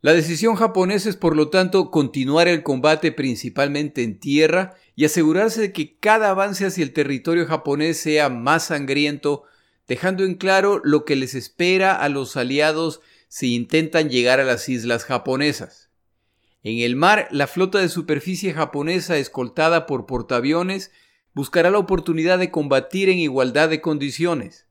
La 0.01 0.13
decisión 0.13 0.55
japonesa 0.55 1.09
es 1.09 1.15
por 1.15 1.35
lo 1.35 1.49
tanto 1.49 1.89
continuar 1.89 2.47
el 2.47 2.63
combate 2.63 3.11
principalmente 3.11 4.03
en 4.03 4.19
tierra 4.19 4.75
y 4.95 5.05
asegurarse 5.05 5.61
de 5.61 5.73
que 5.73 5.97
cada 5.97 6.29
avance 6.29 6.65
hacia 6.65 6.83
el 6.83 6.93
territorio 6.93 7.47
japonés 7.47 7.97
sea 7.97 8.29
más 8.29 8.65
sangriento, 8.65 9.43
dejando 9.87 10.23
en 10.23 10.35
claro 10.35 10.79
lo 10.83 11.05
que 11.05 11.15
les 11.15 11.33
espera 11.33 11.95
a 11.95 12.09
los 12.09 12.37
aliados 12.37 13.01
si 13.27 13.55
intentan 13.55 14.09
llegar 14.09 14.39
a 14.39 14.45
las 14.45 14.69
islas 14.69 15.05
japonesas. 15.05 15.89
En 16.61 16.79
el 16.79 16.95
mar, 16.95 17.27
la 17.31 17.47
flota 17.47 17.79
de 17.79 17.89
superficie 17.89 18.53
japonesa, 18.53 19.17
escoltada 19.17 19.85
por 19.85 20.05
portaaviones, 20.05 20.91
buscará 21.33 21.69
la 21.69 21.79
oportunidad 21.79 22.39
de 22.39 22.51
combatir 22.51 23.09
en 23.09 23.19
igualdad 23.19 23.69
de 23.69 23.81
condiciones 23.81 24.65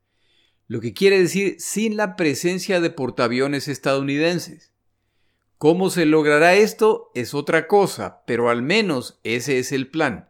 lo 0.67 0.81
que 0.81 0.95
quiere 0.95 1.19
decir 1.19 1.57
sin 1.59 1.97
la 1.97 2.17
presencia 2.17 2.81
de 2.81 2.91
portaaviones 2.91 3.69
estadounidenses. 3.69 4.73
¿Cómo 5.65 5.89
se 5.89 6.05
logrará 6.05 6.57
esto? 6.57 7.11
Es 7.15 7.33
otra 7.33 7.69
cosa, 7.69 8.23
pero 8.27 8.51
al 8.51 8.61
menos 8.61 9.19
ese 9.25 9.59
es 9.59 9.73
el 9.73 9.89
plan. 9.89 10.29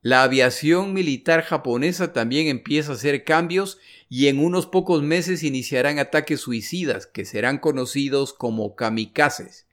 La 0.00 0.24
aviación 0.24 0.92
militar 0.92 1.42
japonesa 1.42 2.12
también 2.12 2.48
empieza 2.48 2.90
a 2.90 2.94
hacer 2.96 3.22
cambios 3.22 3.78
y 4.08 4.26
en 4.26 4.40
unos 4.40 4.66
pocos 4.66 5.04
meses 5.04 5.44
iniciarán 5.44 6.00
ataques 6.00 6.40
suicidas 6.40 7.06
que 7.06 7.24
serán 7.24 7.58
conocidos 7.58 8.32
como 8.32 8.74
kamikazes, 8.74 9.68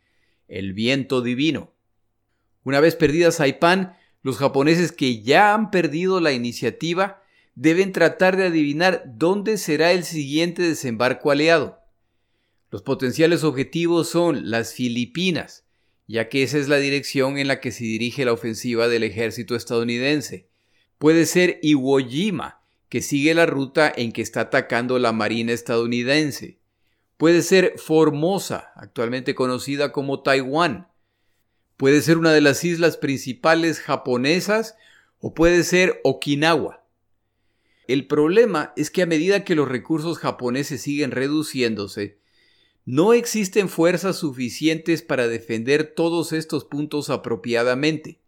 el 0.47 0.73
viento 0.73 1.23
divino. 1.23 1.73
Una 2.63 2.79
vez 2.79 2.95
perdida 2.95 3.31
Saipan, 3.31 3.97
Los 4.21 4.37
japoneses 4.37 4.91
que 4.91 5.23
ya 5.23 5.55
han 5.55 5.71
perdido 5.71 6.19
la 6.19 6.33
iniciativa 6.33 7.23
deben 7.55 7.93
tratar 7.93 8.37
de 8.37 8.45
adivinar 8.45 9.05
dónde 9.07 9.57
será 9.57 9.91
el 9.91 10.03
siguiente 10.03 10.61
desembarco 10.61 11.31
aliado. 11.31 11.78
Los 12.71 12.83
potenciales 12.83 13.43
objetivos 13.43 14.09
son 14.09 14.51
las 14.51 14.73
Filipinas, 14.73 15.65
ya 16.07 16.29
que 16.29 16.43
esa 16.43 16.57
es 16.57 16.67
la 16.67 16.77
dirección 16.77 17.37
en 17.37 17.47
la 17.47 17.59
que 17.59 17.71
se 17.71 17.83
dirige 17.83 18.25
la 18.25 18.33
ofensiva 18.33 18.87
del 18.87 19.03
ejército 19.03 19.55
estadounidense. 19.55 20.47
Puede 20.99 21.25
ser 21.25 21.59
Iwo 21.63 21.97
Jima, 21.99 22.61
que 22.89 23.01
sigue 23.01 23.33
la 23.33 23.45
ruta 23.45 23.91
en 23.95 24.11
que 24.11 24.21
está 24.21 24.41
atacando 24.41 24.99
la 24.99 25.13
Marina 25.13 25.51
estadounidense. 25.51 26.59
Puede 27.17 27.41
ser 27.41 27.73
Formosa, 27.77 28.71
actualmente 28.75 29.33
conocida 29.35 29.91
como 29.91 30.21
Taiwán. 30.21 30.87
Puede 31.75 32.01
ser 32.01 32.17
una 32.17 32.33
de 32.33 32.41
las 32.41 32.63
islas 32.63 32.97
principales 32.97 33.79
japonesas 33.79 34.75
o 35.19 35.33
puede 35.33 35.63
ser 35.63 36.01
Okinawa. 36.03 36.85
El 37.87 38.05
problema 38.05 38.73
es 38.75 38.91
que 38.91 39.01
a 39.01 39.07
medida 39.07 39.43
que 39.43 39.55
los 39.55 39.67
recursos 39.67 40.19
japoneses 40.19 40.81
siguen 40.81 41.11
reduciéndose, 41.11 42.19
no 42.85 43.13
existen 43.13 43.69
fuerzas 43.69 44.17
suficientes 44.17 45.01
para 45.01 45.27
defender 45.27 45.93
todos 45.95 46.33
estos 46.33 46.65
puntos 46.65 47.09
apropiadamente. 47.09 48.19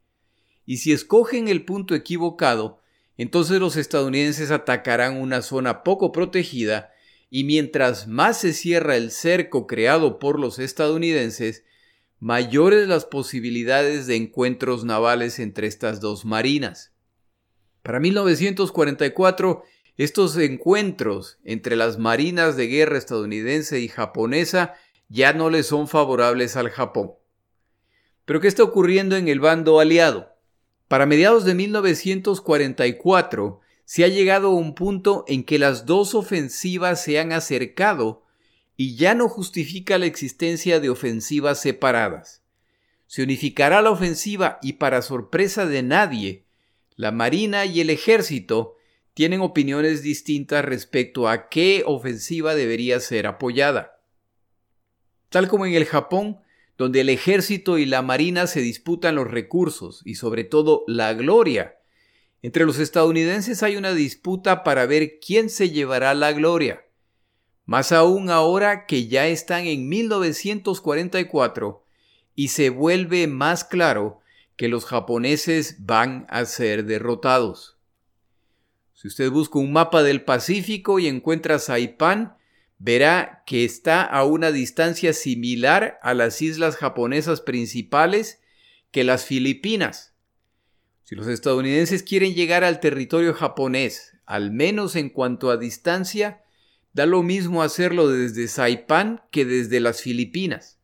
Y 0.65 0.77
si 0.77 0.91
escogen 0.91 1.47
el 1.47 1.65
punto 1.65 1.95
equivocado, 1.95 2.79
entonces 3.17 3.59
los 3.59 3.75
estadounidenses 3.75 4.51
atacarán 4.51 5.17
una 5.17 5.41
zona 5.41 5.83
poco 5.83 6.11
protegida 6.11 6.91
y 7.29 7.43
mientras 7.43 8.07
más 8.07 8.39
se 8.41 8.53
cierra 8.53 8.97
el 8.97 9.09
cerco 9.09 9.65
creado 9.65 10.19
por 10.19 10.39
los 10.39 10.59
estadounidenses, 10.59 11.63
mayores 12.19 12.87
las 12.87 13.05
posibilidades 13.05 14.05
de 14.05 14.15
encuentros 14.15 14.83
navales 14.83 15.39
entre 15.39 15.67
estas 15.67 16.01
dos 16.01 16.25
marinas. 16.25 16.91
Para 17.83 17.99
1944, 17.99 19.63
estos 20.03 20.35
encuentros 20.35 21.37
entre 21.43 21.75
las 21.75 21.99
marinas 21.99 22.57
de 22.57 22.65
guerra 22.65 22.97
estadounidense 22.97 23.81
y 23.81 23.87
japonesa 23.87 24.73
ya 25.09 25.31
no 25.31 25.51
le 25.51 25.61
son 25.61 25.87
favorables 25.87 26.55
al 26.55 26.71
Japón. 26.71 27.11
Pero 28.25 28.41
¿qué 28.41 28.47
está 28.47 28.63
ocurriendo 28.63 29.15
en 29.15 29.27
el 29.27 29.39
bando 29.39 29.79
aliado? 29.79 30.35
Para 30.87 31.05
mediados 31.05 31.45
de 31.45 31.53
1944 31.53 33.59
se 33.85 34.03
ha 34.03 34.07
llegado 34.07 34.47
a 34.47 34.55
un 34.55 34.73
punto 34.73 35.23
en 35.27 35.43
que 35.43 35.59
las 35.59 35.85
dos 35.85 36.15
ofensivas 36.15 37.03
se 37.03 37.19
han 37.19 37.31
acercado 37.31 38.23
y 38.75 38.95
ya 38.95 39.13
no 39.13 39.29
justifica 39.29 39.99
la 39.99 40.07
existencia 40.07 40.79
de 40.79 40.89
ofensivas 40.89 41.61
separadas. 41.61 42.41
Se 43.05 43.21
unificará 43.21 43.83
la 43.83 43.91
ofensiva 43.91 44.57
y 44.63 44.73
para 44.73 45.03
sorpresa 45.03 45.67
de 45.67 45.83
nadie, 45.83 46.45
la 46.95 47.11
Marina 47.11 47.65
y 47.65 47.81
el 47.81 47.91
Ejército 47.91 48.77
tienen 49.13 49.41
opiniones 49.41 50.01
distintas 50.03 50.63
respecto 50.63 51.27
a 51.27 51.49
qué 51.49 51.83
ofensiva 51.85 52.55
debería 52.55 52.99
ser 52.99 53.27
apoyada. 53.27 53.99
Tal 55.29 55.47
como 55.47 55.65
en 55.65 55.73
el 55.73 55.85
Japón, 55.85 56.39
donde 56.77 57.01
el 57.01 57.09
ejército 57.09 57.77
y 57.77 57.85
la 57.85 58.01
marina 58.01 58.47
se 58.47 58.61
disputan 58.61 59.15
los 59.15 59.29
recursos 59.29 60.01
y 60.05 60.15
sobre 60.15 60.43
todo 60.43 60.83
la 60.87 61.13
gloria, 61.13 61.77
entre 62.41 62.65
los 62.65 62.79
estadounidenses 62.79 63.61
hay 63.61 63.75
una 63.75 63.93
disputa 63.93 64.63
para 64.63 64.85
ver 64.87 65.19
quién 65.19 65.49
se 65.49 65.69
llevará 65.69 66.13
la 66.13 66.31
gloria. 66.31 66.85
Más 67.65 67.91
aún 67.91 68.29
ahora 68.29 68.85
que 68.87 69.07
ya 69.07 69.27
están 69.27 69.65
en 69.65 69.87
1944 69.87 71.85
y 72.33 72.47
se 72.47 72.69
vuelve 72.69 73.27
más 73.27 73.63
claro 73.63 74.21
que 74.55 74.67
los 74.67 74.85
japoneses 74.85 75.85
van 75.85 76.25
a 76.29 76.45
ser 76.45 76.85
derrotados. 76.85 77.77
Si 79.01 79.07
usted 79.07 79.31
busca 79.31 79.57
un 79.57 79.73
mapa 79.73 80.03
del 80.03 80.23
Pacífico 80.23 80.99
y 80.99 81.07
encuentra 81.07 81.57
Saipan, 81.57 82.37
verá 82.77 83.41
que 83.47 83.65
está 83.65 84.03
a 84.03 84.25
una 84.25 84.51
distancia 84.51 85.13
similar 85.13 85.97
a 86.03 86.13
las 86.13 86.39
islas 86.43 86.75
japonesas 86.75 87.41
principales 87.41 88.43
que 88.91 89.03
las 89.03 89.25
Filipinas. 89.25 90.13
Si 91.01 91.15
los 91.15 91.25
estadounidenses 91.25 92.03
quieren 92.03 92.35
llegar 92.35 92.63
al 92.63 92.79
territorio 92.79 93.33
japonés, 93.33 94.19
al 94.27 94.51
menos 94.51 94.95
en 94.95 95.09
cuanto 95.09 95.49
a 95.49 95.57
distancia, 95.57 96.43
da 96.93 97.07
lo 97.07 97.23
mismo 97.23 97.63
hacerlo 97.63 98.07
desde 98.07 98.47
Saipan 98.47 99.23
que 99.31 99.45
desde 99.45 99.79
las 99.79 100.03
Filipinas. 100.03 100.77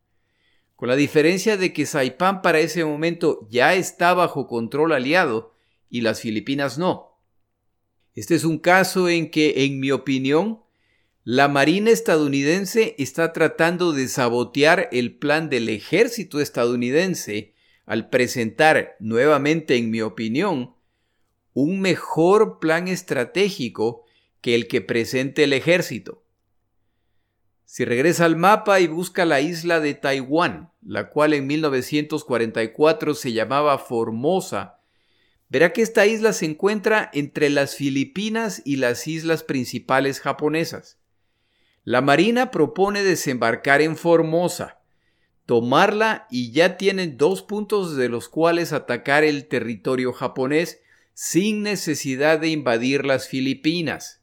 Con 0.76 0.90
la 0.90 0.96
diferencia 0.96 1.56
de 1.56 1.72
que 1.72 1.86
Saipan 1.86 2.42
para 2.42 2.62
ese 2.62 2.84
momento 2.84 3.48
ya 3.52 3.76
está 3.76 4.16
bajo 4.16 4.48
control 4.48 4.94
aliado 4.94 5.54
y 5.88 6.02
las 6.02 6.22
Filipinas 6.22 6.80
no. 6.80 7.07
Este 8.18 8.34
es 8.34 8.46
un 8.46 8.58
caso 8.58 9.10
en 9.10 9.30
que, 9.30 9.66
en 9.66 9.80
mi 9.80 9.92
opinión, 9.92 10.64
la 11.24 11.48
Marina 11.48 11.92
estadounidense 11.92 12.96
está 12.98 13.32
tratando 13.32 13.92
de 13.92 14.08
sabotear 14.08 14.90
el 14.92 15.16
plan 15.16 15.52
del 15.52 15.70
ejército 15.70 16.40
estadounidense 16.40 17.54
al 17.86 18.10
presentar, 18.10 18.96
nuevamente 19.00 19.76
en 19.76 19.92
mi 19.92 20.02
opinión, 20.02 20.74
un 21.54 21.80
mejor 21.80 22.58
plan 22.58 22.88
estratégico 22.88 24.04
que 24.42 24.56
el 24.56 24.68
que 24.68 24.82
presente 24.82 25.44
el 25.44 25.54
ejército. 25.54 26.24
Si 27.66 27.86
regresa 27.86 28.26
al 28.26 28.36
mapa 28.36 28.80
y 28.80 28.88
busca 28.88 29.26
la 29.26 29.42
isla 29.42 29.80
de 29.80 29.94
Taiwán, 29.94 30.72
la 30.82 31.12
cual 31.12 31.36
en 31.36 31.46
1944 31.46 33.14
se 33.14 33.34
llamaba 33.34 33.78
Formosa, 33.78 34.77
verá 35.50 35.74
que 35.74 35.82
esta 35.82 36.06
isla 36.06 36.34
se 36.34 36.46
encuentra 36.46 37.10
entre 37.14 37.50
las 37.50 37.76
Filipinas 37.76 38.62
y 38.66 38.78
las 38.78 39.08
islas 39.08 39.44
principales 39.44 40.20
japonesas. 40.20 40.98
La 41.84 42.02
Marina 42.02 42.52
propone 42.52 43.04
desembarcar 43.04 43.82
en 43.82 43.96
Formosa, 43.96 44.80
tomarla 45.46 46.28
y 46.30 46.52
ya 46.52 46.76
tienen 46.76 47.18
dos 47.18 47.42
puntos 47.42 47.96
de 47.96 48.10
los 48.10 48.28
cuales 48.28 48.74
atacar 48.74 49.24
el 49.24 49.48
territorio 49.48 50.12
japonés 50.12 50.82
sin 51.14 51.64
necesidad 51.64 52.40
de 52.40 52.50
invadir 52.50 53.06
las 53.06 53.28
Filipinas, 53.28 54.22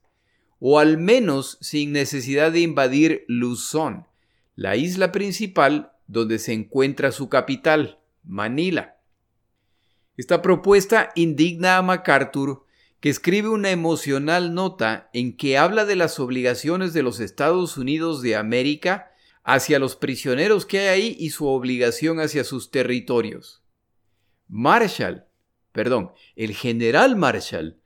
o 0.61 0.79
al 0.79 0.99
menos 0.99 1.59
sin 1.61 1.93
necesidad 1.93 2.53
de 2.53 2.61
invadir 2.61 3.25
Luzón, 3.27 4.07
la 4.57 4.77
isla 4.77 5.11
principal 5.11 5.93
donde 6.07 6.39
se 6.39 6.53
encuentra 6.53 7.11
su 7.13 7.29
capital, 7.29 7.99
Manila. 8.23 8.94
Esta 10.17 10.43
propuesta 10.43 11.11
indigna 11.15 11.77
a 11.77 11.83
MacArthur, 11.83 12.65
que 13.01 13.11
escribe 13.11 13.49
una 13.49 13.71
emocional 13.71 14.55
nota 14.55 15.11
en 15.13 15.37
que 15.37 15.59
habla 15.59 15.85
de 15.85 15.97
las 15.97 16.19
obligaciones 16.19 16.93
de 16.93 17.03
los 17.03 17.21
Estados 17.21 17.77
Unidos 17.77 18.23
de 18.23 18.37
América 18.37 19.13
hacia 19.43 19.79
los 19.79 19.95
prisioneros 19.95 20.65
que 20.65 20.79
hay 20.81 20.89
ahí 20.89 21.17
y 21.19 21.31
su 21.31 21.47
obligación 21.47 22.19
hacia 22.19 22.45
sus 22.45 22.71
territorios. 22.71 23.63
Marshall, 24.49 25.27
perdón, 25.73 26.13
el 26.35 26.55
general 26.55 27.17
Marshall, 27.17 27.79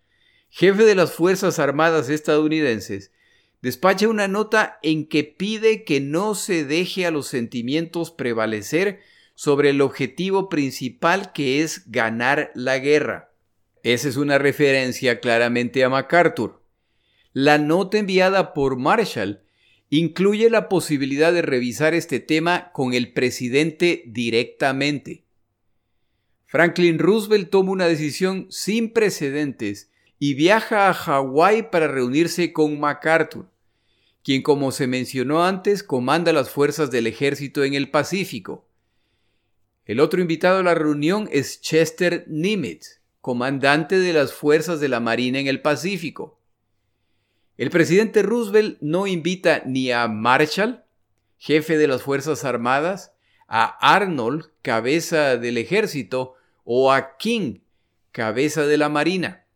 jefe 0.50 0.84
de 0.84 0.94
las 0.94 1.12
Fuerzas 1.12 1.58
Armadas 1.58 2.10
estadounidenses, 2.10 3.10
despacha 3.60 4.06
una 4.06 4.28
nota 4.28 4.78
en 4.82 5.08
que 5.08 5.24
pide 5.24 5.82
que 5.82 6.00
no 6.00 6.34
se 6.34 6.64
deje 6.64 7.06
a 7.06 7.10
los 7.10 7.26
sentimientos 7.26 8.12
prevalecer 8.12 9.00
sobre 9.38 9.70
el 9.70 9.82
objetivo 9.82 10.48
principal 10.48 11.30
que 11.32 11.62
es 11.62 11.88
ganar 11.92 12.50
la 12.56 12.80
guerra. 12.80 13.30
Esa 13.84 14.08
es 14.08 14.16
una 14.16 14.36
referencia 14.36 15.20
claramente 15.20 15.84
a 15.84 15.88
MacArthur. 15.88 16.60
La 17.32 17.56
nota 17.56 17.98
enviada 17.98 18.52
por 18.52 18.78
Marshall 18.78 19.42
incluye 19.90 20.50
la 20.50 20.68
posibilidad 20.68 21.32
de 21.32 21.42
revisar 21.42 21.94
este 21.94 22.18
tema 22.18 22.72
con 22.72 22.94
el 22.94 23.12
presidente 23.12 24.02
directamente. 24.08 25.22
Franklin 26.46 26.98
Roosevelt 26.98 27.48
toma 27.48 27.70
una 27.70 27.86
decisión 27.86 28.48
sin 28.50 28.92
precedentes 28.92 29.88
y 30.18 30.34
viaja 30.34 30.88
a 30.88 30.94
Hawái 30.94 31.70
para 31.70 31.86
reunirse 31.86 32.52
con 32.52 32.80
MacArthur, 32.80 33.48
quien 34.24 34.42
como 34.42 34.72
se 34.72 34.88
mencionó 34.88 35.44
antes 35.44 35.84
comanda 35.84 36.32
las 36.32 36.50
fuerzas 36.50 36.90
del 36.90 37.06
ejército 37.06 37.62
en 37.62 37.74
el 37.74 37.88
Pacífico. 37.88 38.67
El 39.88 40.00
otro 40.00 40.20
invitado 40.20 40.58
a 40.58 40.62
la 40.62 40.74
reunión 40.74 41.30
es 41.32 41.62
Chester 41.62 42.26
Nimitz, 42.28 43.00
comandante 43.22 43.98
de 43.98 44.12
las 44.12 44.34
fuerzas 44.34 44.80
de 44.80 44.88
la 44.88 45.00
Marina 45.00 45.38
en 45.38 45.46
el 45.46 45.62
Pacífico. 45.62 46.38
El 47.56 47.70
presidente 47.70 48.22
Roosevelt 48.22 48.76
no 48.82 49.06
invita 49.06 49.62
ni 49.64 49.90
a 49.90 50.06
Marshall, 50.06 50.84
jefe 51.38 51.78
de 51.78 51.88
las 51.88 52.02
Fuerzas 52.02 52.44
Armadas, 52.44 53.14
a 53.48 53.64
Arnold, 53.94 54.50
cabeza 54.60 55.38
del 55.38 55.56
ejército, 55.56 56.34
o 56.64 56.92
a 56.92 57.16
King, 57.16 57.60
cabeza 58.12 58.66
de 58.66 58.76
la 58.76 58.90
Marina. 58.90 59.46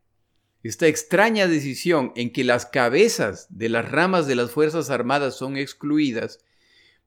Esta 0.63 0.87
extraña 0.87 1.47
decisión 1.47 2.11
en 2.17 2.33
que 2.33 2.43
las 2.43 2.65
cabezas 2.65 3.49
de 3.51 3.69
las 3.69 3.91
ramas 3.91 4.27
de 4.27 4.37
las 4.37 4.51
Fuerzas 4.51 4.89
Armadas 4.89 5.37
son 5.37 5.59
excluidas 5.59 6.39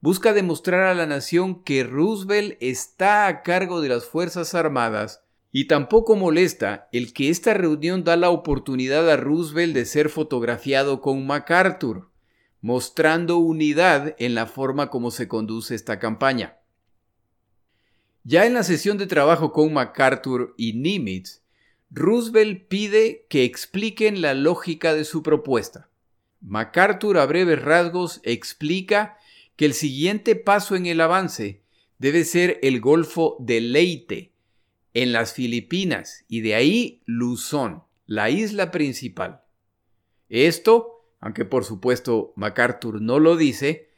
busca 0.05 0.33
demostrar 0.33 0.81
a 0.81 0.93
la 0.93 1.07
nación 1.07 1.63
que 1.63 1.83
Roosevelt 1.83 2.57
está 2.59 3.25
a 3.25 3.41
cargo 3.41 3.81
de 3.81 3.89
las 3.89 4.05
Fuerzas 4.05 4.53
Armadas 4.53 5.23
Y 5.51 5.65
tampoco 5.65 6.15
molesta 6.15 6.87
el 6.91 7.11
que 7.11 7.31
esta 7.31 7.55
reunión 7.55 8.03
da 8.03 8.15
la 8.15 8.29
oportunidad 8.29 9.09
a 9.09 9.17
Roosevelt 9.17 9.73
de 9.73 9.85
ser 9.85 10.09
fotografiado 10.09 11.01
con 11.01 11.25
MacArthur, 11.25 12.11
mostrando 12.61 13.39
unidad 13.39 14.15
en 14.19 14.35
la 14.35 14.45
forma 14.45 14.91
como 14.91 15.09
se 15.09 15.27
conduce 15.27 15.73
esta 15.73 15.97
campaña. 15.97 16.59
Ya 18.23 18.45
en 18.45 18.53
la 18.53 18.61
sesión 18.61 18.99
de 18.99 19.07
trabajo 19.07 19.51
con 19.53 19.73
MacArthur 19.73 20.53
y 20.55 20.73
Nimitz, 20.73 21.41
Roosevelt 21.89 22.67
pide 22.67 23.25
que 23.27 23.43
expliquen 23.43 24.21
la 24.21 24.35
lógica 24.35 24.93
de 24.93 25.03
su 25.03 25.23
propuesta. 25.23 25.89
MacArthur 26.41 27.17
a 27.17 27.25
breves 27.25 27.59
rasgos 27.59 28.21
explica 28.23 29.17
que 29.55 29.65
el 29.65 29.73
siguiente 29.73 30.35
paso 30.35 30.75
en 30.75 30.85
el 30.85 31.01
avance 31.01 31.63
debe 31.97 32.23
ser 32.23 32.59
el 32.61 32.81
Golfo 32.81 33.37
de 33.39 33.61
Leyte, 33.61 34.33
en 34.93 35.11
las 35.11 35.33
Filipinas, 35.33 36.25
y 36.27 36.41
de 36.41 36.55
ahí 36.55 37.01
Luzón, 37.05 37.83
la 38.05 38.29
isla 38.29 38.71
principal. 38.71 39.41
Esto 40.29 40.95
aunque 41.25 41.43
por 41.43 41.65
supuesto 41.65 42.33
MacArthur 42.35 43.01
no 43.01 43.19
lo 43.19 43.35
dice, 43.35 43.89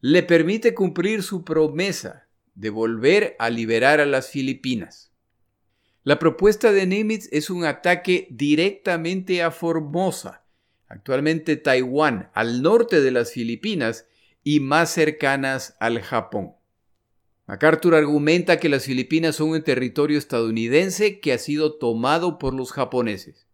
le 0.00 0.24
permite 0.24 0.74
cumplir 0.74 1.22
su 1.22 1.44
promesa 1.44 2.26
de 2.56 2.70
volver 2.70 3.36
a 3.38 3.50
liberar 3.50 4.00
a 4.00 4.04
las 4.04 4.30
Filipinas. 4.30 5.12
La 6.02 6.18
propuesta 6.18 6.72
de 6.72 6.86
Nimitz 6.86 7.28
es 7.30 7.50
un 7.50 7.64
ataque 7.64 8.26
directamente 8.32 9.44
a 9.44 9.52
Formosa, 9.52 10.44
actualmente 10.88 11.56
Taiwán, 11.56 12.30
al 12.34 12.62
norte 12.62 13.00
de 13.00 13.12
las 13.12 13.30
Filipinas 13.30 14.08
y 14.44 14.60
más 14.60 14.90
cercanas 14.90 15.76
al 15.80 16.00
Japón. 16.00 16.52
MacArthur 17.46 17.94
argumenta 17.94 18.58
que 18.58 18.68
las 18.68 18.84
Filipinas 18.84 19.36
son 19.36 19.50
un 19.50 19.62
territorio 19.62 20.18
estadounidense 20.18 21.20
que 21.20 21.32
ha 21.32 21.38
sido 21.38 21.74
tomado 21.74 22.38
por 22.38 22.54
los 22.54 22.72
japoneses. 22.72 23.46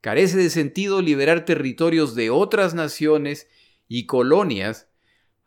Carece 0.00 0.36
de 0.36 0.50
sentido 0.50 1.00
liberar 1.00 1.44
territorios 1.44 2.14
de 2.14 2.30
otras 2.30 2.74
naciones 2.74 3.48
y 3.88 4.06
colonias 4.06 4.88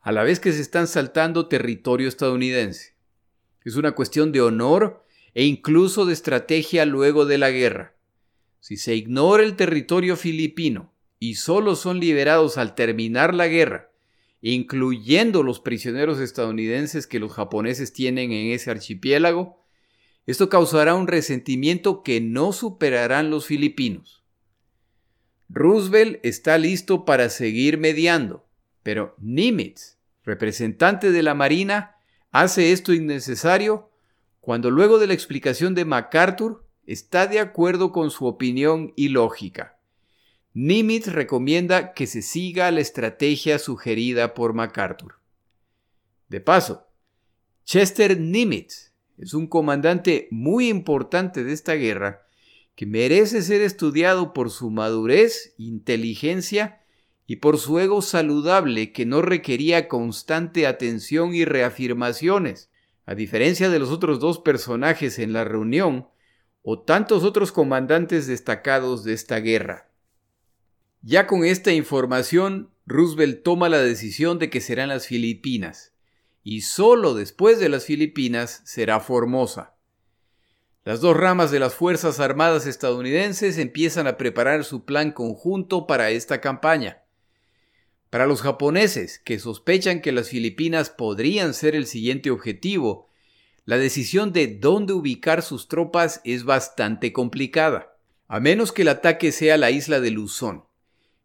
a 0.02 0.12
la 0.12 0.24
vez 0.24 0.40
que 0.40 0.52
se 0.52 0.62
están 0.62 0.88
saltando 0.88 1.48
territorio 1.48 2.08
estadounidense. 2.08 2.96
Es 3.64 3.76
una 3.76 3.92
cuestión 3.92 4.32
de 4.32 4.42
honor 4.42 5.06
e 5.34 5.44
incluso 5.44 6.06
de 6.06 6.14
estrategia 6.14 6.86
luego 6.86 7.26
de 7.26 7.38
la 7.38 7.52
guerra. 7.52 7.94
Si 8.60 8.78
se 8.78 8.96
ignora 8.96 9.44
el 9.44 9.56
territorio 9.56 10.16
filipino 10.16 10.92
y 11.20 11.36
solo 11.36 11.76
son 11.76 12.00
liberados 12.00 12.58
al 12.58 12.74
terminar 12.74 13.36
la 13.36 13.48
guerra, 13.48 13.87
incluyendo 14.42 15.44
los 15.44 15.60
prisioneros 15.60 16.20
estadounidenses 16.20 17.08
que 17.08 17.20
los 17.20 17.34
japoneses 17.34 17.94
tienen 17.94 18.32
en 18.32 18.52
ese 18.52 18.72
archipiélago, 18.72 19.64
esto 20.26 20.50
causará 20.50 20.94
un 20.96 21.08
resentimiento 21.08 22.04
que 22.04 22.22
no 22.22 22.52
superarán 22.52 23.30
los 23.30 23.46
filipinos. 23.46 24.24
Roosevelt 25.50 26.20
está 26.24 26.58
listo 26.58 27.06
para 27.06 27.30
seguir 27.30 27.78
mediando, 27.78 28.46
pero 28.84 29.16
Nimitz, 29.20 29.98
representante 30.24 31.12
de 31.12 31.24
la 31.24 31.34
Marina, 31.34 31.96
hace 32.32 32.74
esto 32.74 32.94
innecesario 32.94 33.90
cuando 34.42 34.70
luego 34.70 35.00
de 35.00 35.08
la 35.08 35.14
explicación 35.14 35.74
de 35.74 35.86
MacArthur 35.86 36.66
está 36.86 37.28
de 37.28 37.40
acuerdo 37.40 37.92
con 37.92 38.12
su 38.12 38.26
opinión 38.26 38.94
y 38.96 39.10
lógica. 39.10 39.77
Nimitz 40.60 41.10
recomienda 41.10 41.94
que 41.94 42.08
se 42.08 42.24
siga 42.24 42.72
la 42.72 42.80
estrategia 42.80 43.60
sugerida 43.60 44.34
por 44.34 44.56
MacArthur. 44.56 45.20
De 46.30 46.42
paso, 46.42 46.88
Chester 47.64 48.20
Nimitz 48.20 48.92
es 49.20 49.36
un 49.36 49.46
comandante 49.46 50.28
muy 50.32 50.68
importante 50.68 51.44
de 51.44 51.54
esta 51.54 51.74
guerra 51.74 52.24
que 52.74 52.88
merece 52.88 53.44
ser 53.44 53.62
estudiado 53.62 54.34
por 54.34 54.50
su 54.50 54.72
madurez, 54.72 55.54
inteligencia 55.60 56.82
y 57.28 57.36
por 57.36 57.60
su 57.60 57.78
ego 57.78 58.02
saludable 58.02 58.94
que 58.94 59.06
no 59.06 59.22
requería 59.22 59.88
constante 59.88 60.66
atención 60.66 61.36
y 61.36 61.46
reafirmaciones, 61.46 62.72
a 63.06 63.14
diferencia 63.14 63.70
de 63.70 63.78
los 63.78 63.92
otros 63.92 64.20
dos 64.20 64.40
personajes 64.40 65.20
en 65.20 65.34
la 65.34 65.44
reunión 65.44 66.08
o 66.64 66.80
tantos 66.80 67.24
otros 67.24 67.52
comandantes 67.52 68.26
destacados 68.26 69.04
de 69.04 69.14
esta 69.14 69.38
guerra. 69.38 69.88
Ya 71.02 71.28
con 71.28 71.46
esta 71.46 71.72
información, 71.72 72.70
Roosevelt 72.86 73.44
toma 73.44 73.70
la 73.70 73.80
decisión 73.80 74.40
de 74.40 74.50
que 74.50 74.62
serán 74.62 74.90
las 74.90 75.08
Filipinas, 75.08 75.94
y 76.44 76.62
solo 76.62 77.14
después 77.14 77.60
de 77.60 77.70
las 77.70 77.86
Filipinas 77.86 78.62
será 78.66 79.00
Formosa. 79.00 79.76
Las 80.86 81.02
dos 81.02 81.18
ramas 81.18 81.52
de 81.52 81.60
las 81.60 81.74
Fuerzas 81.74 82.22
Armadas 82.22 82.66
estadounidenses 82.66 83.58
empiezan 83.58 84.08
a 84.08 84.16
preparar 84.16 84.64
su 84.64 84.86
plan 84.86 85.12
conjunto 85.12 85.86
para 85.86 86.12
esta 86.12 86.40
campaña. 86.40 87.04
Para 88.10 88.26
los 88.26 88.42
japoneses, 88.42 89.20
que 89.20 89.38
sospechan 89.38 90.02
que 90.02 90.14
las 90.14 90.30
Filipinas 90.30 90.90
podrían 90.90 91.54
ser 91.54 91.76
el 91.76 91.88
siguiente 91.88 92.32
objetivo, 92.32 93.10
la 93.66 93.78
decisión 93.78 94.32
de 94.32 94.48
dónde 94.48 94.94
ubicar 94.94 95.42
sus 95.42 95.68
tropas 95.68 96.22
es 96.24 96.46
bastante 96.46 97.12
complicada, 97.12 97.98
a 98.30 98.40
menos 98.40 98.72
que 98.72 98.84
el 98.84 98.88
ataque 98.88 99.34
sea 99.34 99.58
la 99.58 99.72
isla 99.72 100.00
de 100.00 100.12
Luzón. 100.12 100.67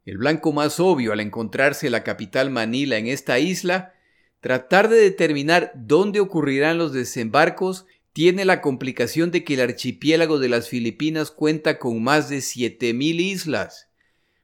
El 0.05 0.19
blanco 0.19 0.53
más 0.53 0.81
obvio 0.81 1.12
al 1.12 1.21
encontrarse 1.21 1.88
la 1.91 2.03
capital 2.03 2.51
Manila 2.51 2.99
en 2.99 3.07
esta 3.07 3.38
isla, 3.38 3.95
tratar 4.41 4.88
de 4.88 4.97
determinar 4.97 5.73
dónde 5.75 6.19
ocurrirán 6.19 6.79
los 6.79 6.93
desembarcos 6.93 7.87
tiene 8.12 8.45
la 8.45 8.61
complicación 8.61 9.31
de 9.31 9.45
que 9.45 9.55
el 9.55 9.61
archipiélago 9.61 10.38
de 10.38 10.49
las 10.49 10.69
Filipinas 10.69 11.31
cuenta 11.31 11.79
con 11.79 12.03
más 12.03 12.29
de 12.29 12.38
7.000 12.38 13.21
islas. 13.21 13.88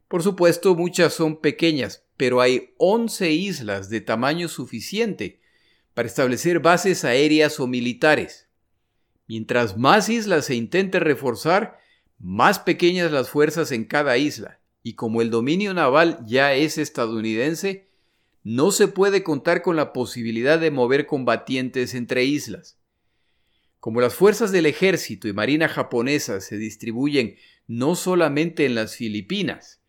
Por 0.07 0.23
supuesto, 0.23 0.75
muchas 0.75 1.13
son 1.13 1.37
pequeñas, 1.37 2.05
pero 2.17 2.41
hay 2.41 2.71
11 2.79 3.31
islas 3.31 3.91
de 3.91 4.01
tamaño 4.01 4.49
suficiente 4.49 5.41
para 5.93 6.09
establecer 6.09 6.61
bases 6.61 7.05
aéreas 7.05 7.61
o 7.61 7.67
militares. 7.67 8.47
Mientras 9.27 9.77
más 9.77 10.09
islas 10.09 10.47
se 10.47 10.55
intente 10.55 11.01
reforzar, 11.01 11.79
más 12.19 12.59
pequeñas 12.59 13.13
las 13.13 13.29
fuerzas 13.29 13.71
en 13.73 13.85
cada 13.85 14.17
isla, 14.17 14.58
y 14.89 14.95
como 14.95 15.21
el 15.21 15.29
dominio 15.29 15.75
naval 15.75 16.19
ya 16.25 16.55
es 16.55 16.79
estadounidense, 16.79 17.91
no 18.43 18.71
se 18.71 18.89
puede 18.89 19.23
contar 19.23 19.61
con 19.61 19.77
la 19.77 19.93
posibilidad 19.93 20.59
de 20.59 20.71
mover 20.71 21.05
combatientes 21.05 21.93
entre 21.93 22.25
islas. 22.25 22.79
Como 23.81 24.01
las 24.01 24.15
fuerzas 24.15 24.51
del 24.51 24.65
ejército 24.65 25.29
y 25.29 25.35
marina 25.35 25.69
japonesa 25.69 26.41
se 26.41 26.57
distribuyen 26.57 27.37
no 27.67 27.97
solamente 27.97 28.65
en 28.65 28.75
las 28.75 28.97
Filipinas, 28.97 29.83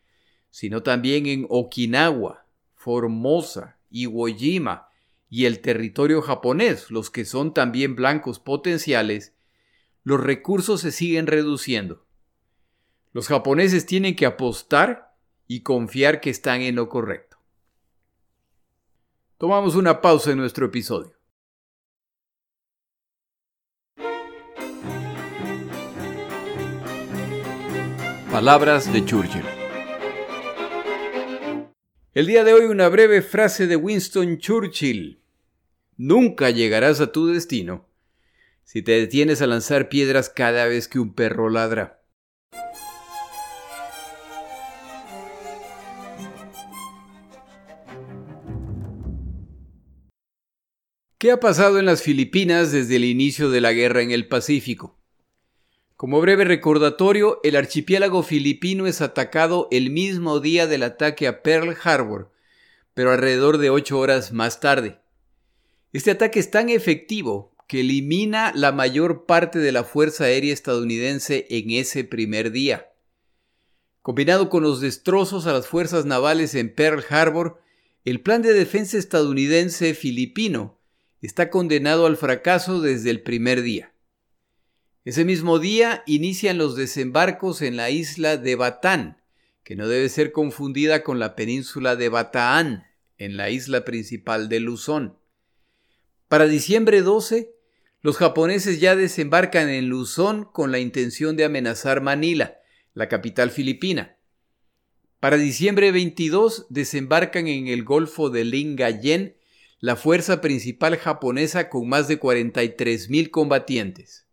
sino 0.49 0.83
también 0.83 1.27
en 1.27 1.45
Okinawa, 1.47 2.45
Formosa, 2.75 3.79
Iwo 3.89 4.27
Jima 4.27 4.89
y 5.29 5.45
el 5.45 5.62
territorio 5.62 6.21
japonés, 6.21 6.91
los 6.91 7.09
que 7.09 7.23
son 7.23 7.53
también 7.53 7.95
blancos 7.95 8.39
potenciales, 8.39 9.33
los 10.03 10.19
recursos 10.19 10.81
se 10.81 10.91
siguen 10.91 11.25
reduciendo. 11.25 12.05
Los 13.12 13.28
japoneses 13.28 13.86
tienen 13.86 14.15
que 14.15 14.28
apostar 14.28 15.15
y 15.48 15.62
confiar 15.62 16.22
que 16.22 16.30
están 16.30 16.62
en 16.62 16.76
lo 16.76 16.89
correcto. 16.89 17.38
Tomamos 19.38 19.76
una 19.76 20.00
pausa 20.02 20.32
en 20.32 20.38
nuestro 20.38 20.67
episodio. 20.67 21.17
Palabras 28.32 28.93
de 28.93 29.04
Churchill. 29.04 29.45
El 32.13 32.28
día 32.28 32.43
de 32.43 32.54
hoy 32.54 32.65
una 32.65 32.89
breve 32.89 33.24
frase 33.24 33.65
de 33.65 33.76
Winston 33.76 34.38
Churchill. 34.38 35.19
Nunca 35.98 36.52
llegarás 36.52 37.02
a 37.02 37.12
tu 37.12 37.26
destino 37.28 37.88
si 38.63 38.84
te 38.84 38.91
detienes 38.91 39.41
a 39.41 39.48
lanzar 39.48 39.89
piedras 39.89 40.30
cada 40.30 40.65
vez 40.65 40.88
que 40.88 41.00
un 41.00 41.15
perro 41.15 41.50
ladra. 41.50 41.98
¿Qué 51.19 51.32
ha 51.32 51.39
pasado 51.41 51.79
en 51.79 51.86
las 51.86 52.01
Filipinas 52.01 52.71
desde 52.71 52.95
el 52.95 53.03
inicio 53.03 53.49
de 53.49 53.60
la 53.60 53.73
guerra 53.73 54.01
en 54.01 54.12
el 54.12 54.29
Pacífico? 54.29 54.97
Como 55.97 56.21
breve 56.21 56.45
recordatorio, 56.45 57.41
el 57.43 57.58
archipiélago 57.58 58.23
filipino 58.23 58.88
es 58.88 59.01
atacado 59.01 59.67
el 59.69 59.89
mismo 59.89 60.39
día 60.39 60.65
del 60.65 60.82
ataque 60.82 61.27
a 61.27 61.43
Pearl 61.43 61.75
Harbor, 61.84 62.32
pero 62.93 63.12
alrededor 63.12 63.58
de 63.58 63.69
ocho 63.69 63.99
horas 63.99 64.32
más 64.32 64.62
tarde. 64.62 65.01
Este 65.91 66.12
ataque 66.12 66.39
es 66.39 66.51
tan 66.51 66.69
efectivo 66.69 67.53
que 67.67 67.82
elimina 67.82 68.53
la 68.55 68.71
mayor 68.71 69.25
parte 69.25 69.60
de 69.60 69.73
la 69.73 69.84
Fuerza 69.84 70.23
Aérea 70.23 70.53
estadounidense 70.53 71.47
en 71.49 71.71
ese 71.71 72.05
primer 72.05 72.49
día. 72.49 72.93
Combinado 74.01 74.49
con 74.49 74.63
los 74.63 74.79
destrozos 74.79 75.47
a 75.47 75.51
las 75.51 75.67
fuerzas 75.67 76.05
navales 76.05 76.55
en 76.55 76.73
Pearl 76.73 77.03
Harbor, 77.10 77.62
el 78.05 78.21
plan 78.21 78.41
de 78.41 78.53
defensa 78.53 78.97
estadounidense 78.97 79.93
filipino 79.93 80.78
está 81.21 81.49
condenado 81.49 82.05
al 82.05 82.17
fracaso 82.17 82.82
desde 82.82 83.10
el 83.10 83.21
primer 83.21 83.62
día. 83.62 83.93
Ese 85.05 85.25
mismo 85.25 85.60
día 85.60 86.03
inician 86.05 86.58
los 86.58 86.75
desembarcos 86.75 87.62
en 87.62 87.77
la 87.77 87.89
isla 87.89 88.38
de 88.38 88.55
Batán, 88.55 89.21
que 89.63 89.75
no 89.75 89.88
debe 89.88 90.10
ser 90.10 90.32
confundida 90.32 91.03
con 91.03 91.19
la 91.19 91.36
península 91.36 91.95
de 91.95 92.10
Bataán, 92.10 92.86
en 93.17 93.38
la 93.38 93.49
isla 93.49 93.86
principal 93.86 94.49
de 94.49 94.60
Luzón. 94.60 95.17
Para 96.27 96.47
diciembre 96.47 97.01
12, 97.01 97.53
los 98.01 98.17
japoneses 98.17 98.79
ya 98.79 98.95
desembarcan 98.95 99.67
en 99.67 99.89
Luzón 99.89 100.45
con 100.45 100.71
la 100.71 100.79
intención 100.79 101.36
de 101.36 101.43
amenazar 101.43 102.01
Manila, 102.01 102.60
la 102.93 103.10
capital 103.10 103.51
filipina. 103.51 104.17
Para 105.19 105.36
diciembre 105.36 105.91
22 105.91 106.67
desembarcan 106.69 107.47
en 107.47 107.67
el 107.67 107.84
Golfo 107.84 108.29
de 108.29 108.45
Lingayen 108.45 109.36
la 109.79 109.95
fuerza 109.95 110.41
principal 110.41 110.97
japonesa 110.97 111.69
con 111.69 111.87
más 111.87 112.07
de 112.07 112.19
43.000 112.19 113.31
combatientes. 113.31 114.27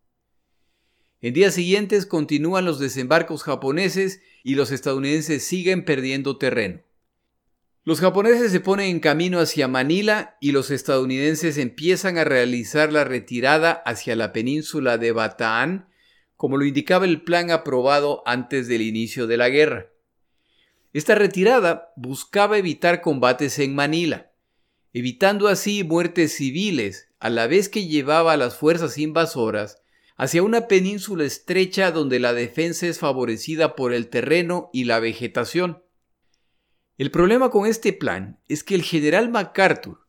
En 1.21 1.35
días 1.35 1.55
siguientes 1.55 2.05
continúan 2.05 2.65
los 2.65 2.79
desembarcos 2.79 3.43
japoneses 3.43 4.21
y 4.43 4.57
los 4.57 4.71
estadounidenses 4.71 5.45
siguen 5.45 5.85
perdiendo 5.85 6.37
terreno. 6.37 6.83
Los 7.85 8.01
japoneses 8.01 8.51
se 8.51 8.59
ponen 8.59 8.89
en 8.89 9.01
camino 9.01 9.39
hacia 9.39 9.69
Manila 9.69 10.37
y 10.41 10.51
los 10.51 10.73
estadounidenses 10.73 11.57
empiezan 11.57 12.19
a 12.19 12.25
realizar 12.25 12.93
la 12.93 13.05
retirada 13.05 13.71
hacia 13.71 14.17
la 14.17 14.33
península 14.33 14.99
de 14.99 15.13
Bataan, 15.13 15.89
como 16.37 16.57
lo 16.57 16.65
indicaba 16.65 17.05
el 17.05 17.23
plan 17.23 17.53
aprobado 17.53 18.25
antes 18.27 18.67
del 18.67 18.83
inicio 18.83 19.29
de 19.29 19.37
la 19.37 19.49
guerra. 19.49 19.93
Esta 20.93 21.15
retirada 21.15 21.93
buscaba 21.95 22.59
evitar 22.59 23.01
combates 23.03 23.59
en 23.61 23.77
Manila, 23.77 24.33
evitando 24.97 25.49
así 25.49 25.85
muertes 25.85 26.33
civiles, 26.33 27.09
a 27.19 27.29
la 27.29 27.47
vez 27.47 27.69
que 27.69 27.87
llevaba 27.87 28.33
a 28.33 28.39
las 28.39 28.57
fuerzas 28.57 28.97
invasoras 28.97 29.83
hacia 30.17 30.43
una 30.43 30.69
península 30.69 31.25
estrecha 31.25 31.91
donde 31.91 32.19
la 32.19 32.33
defensa 32.33 32.87
es 32.87 32.99
favorecida 32.99 33.77
por 33.77 33.93
el 33.93 34.09
terreno 34.09 34.71
y 34.73 34.85
la 34.85 34.99
vegetación. 34.99 35.83
El 36.97 37.11
problema 37.11 37.51
con 37.51 37.67
este 37.67 37.93
plan 37.93 38.41
es 38.49 38.65
que 38.65 38.75
el 38.75 38.83
general 38.83 39.29
MacArthur, 39.31 40.07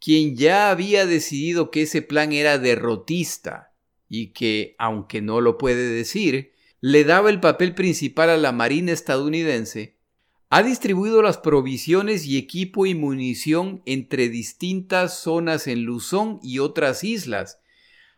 quien 0.00 0.38
ya 0.38 0.70
había 0.70 1.04
decidido 1.04 1.70
que 1.70 1.82
ese 1.82 2.00
plan 2.00 2.32
era 2.32 2.56
derrotista 2.56 3.74
y 4.08 4.28
que, 4.28 4.74
aunque 4.78 5.20
no 5.20 5.42
lo 5.42 5.58
puede 5.58 5.86
decir, 5.86 6.52
le 6.80 7.04
daba 7.04 7.28
el 7.28 7.40
papel 7.40 7.74
principal 7.74 8.30
a 8.30 8.38
la 8.38 8.52
Marina 8.52 8.92
estadounidense, 8.92 9.98
ha 10.52 10.64
distribuido 10.64 11.22
las 11.22 11.38
provisiones 11.38 12.26
y 12.26 12.36
equipo 12.36 12.84
y 12.84 12.96
munición 12.96 13.82
entre 13.86 14.28
distintas 14.28 15.20
zonas 15.20 15.68
en 15.68 15.84
Luzón 15.84 16.40
y 16.42 16.58
otras 16.58 17.04
islas, 17.04 17.60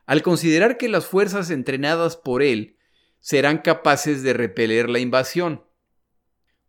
al 0.07 0.23
considerar 0.23 0.79
que 0.79 0.89
las 0.89 1.05
fuerzas 1.05 1.51
entrenadas 1.51 2.17
por 2.17 2.43
él 2.43 2.79
serán 3.21 3.59
capaces 3.59 4.23
de 4.23 4.33
repeler 4.33 4.89
la 4.89 4.99
invasión. 4.99 5.63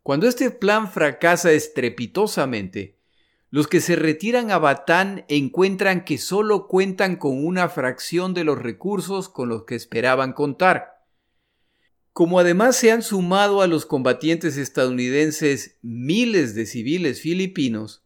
Cuando 0.02 0.28
este 0.28 0.50
plan 0.50 0.90
fracasa 0.90 1.50
estrepitosamente, 1.52 2.98
los 3.48 3.66
que 3.66 3.80
se 3.80 3.96
retiran 3.96 4.50
a 4.50 4.58
Batán 4.58 5.24
encuentran 5.28 6.04
que 6.04 6.18
solo 6.18 6.68
cuentan 6.68 7.16
con 7.16 7.42
una 7.42 7.70
fracción 7.70 8.34
de 8.34 8.44
los 8.44 8.58
recursos 8.58 9.30
con 9.30 9.48
los 9.48 9.64
que 9.64 9.76
esperaban 9.76 10.34
contar. 10.34 10.93
Como 12.14 12.40
además 12.40 12.76
se 12.76 12.90
han 12.90 13.02
sumado 13.02 13.60
a 13.60 13.66
los 13.66 13.84
combatientes 13.84 14.56
estadounidenses 14.56 15.76
miles 15.82 16.54
de 16.54 16.64
civiles 16.64 17.20
filipinos, 17.20 18.02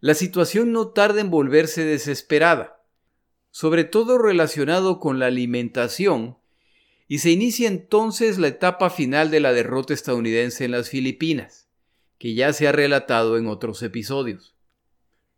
la 0.00 0.14
situación 0.14 0.72
no 0.72 0.88
tarda 0.88 1.20
en 1.20 1.28
volverse 1.28 1.84
desesperada 1.84 2.80
sobre 3.50 3.84
todo 3.84 4.18
relacionado 4.18 5.00
con 5.00 5.18
la 5.18 5.26
alimentación, 5.26 6.38
y 7.08 7.18
se 7.18 7.30
inicia 7.30 7.66
entonces 7.66 8.38
la 8.38 8.48
etapa 8.48 8.88
final 8.88 9.30
de 9.30 9.40
la 9.40 9.52
derrota 9.52 9.92
estadounidense 9.92 10.64
en 10.64 10.70
las 10.70 10.88
Filipinas, 10.88 11.68
que 12.18 12.34
ya 12.34 12.52
se 12.52 12.68
ha 12.68 12.72
relatado 12.72 13.36
en 13.36 13.48
otros 13.48 13.82
episodios. 13.82 14.54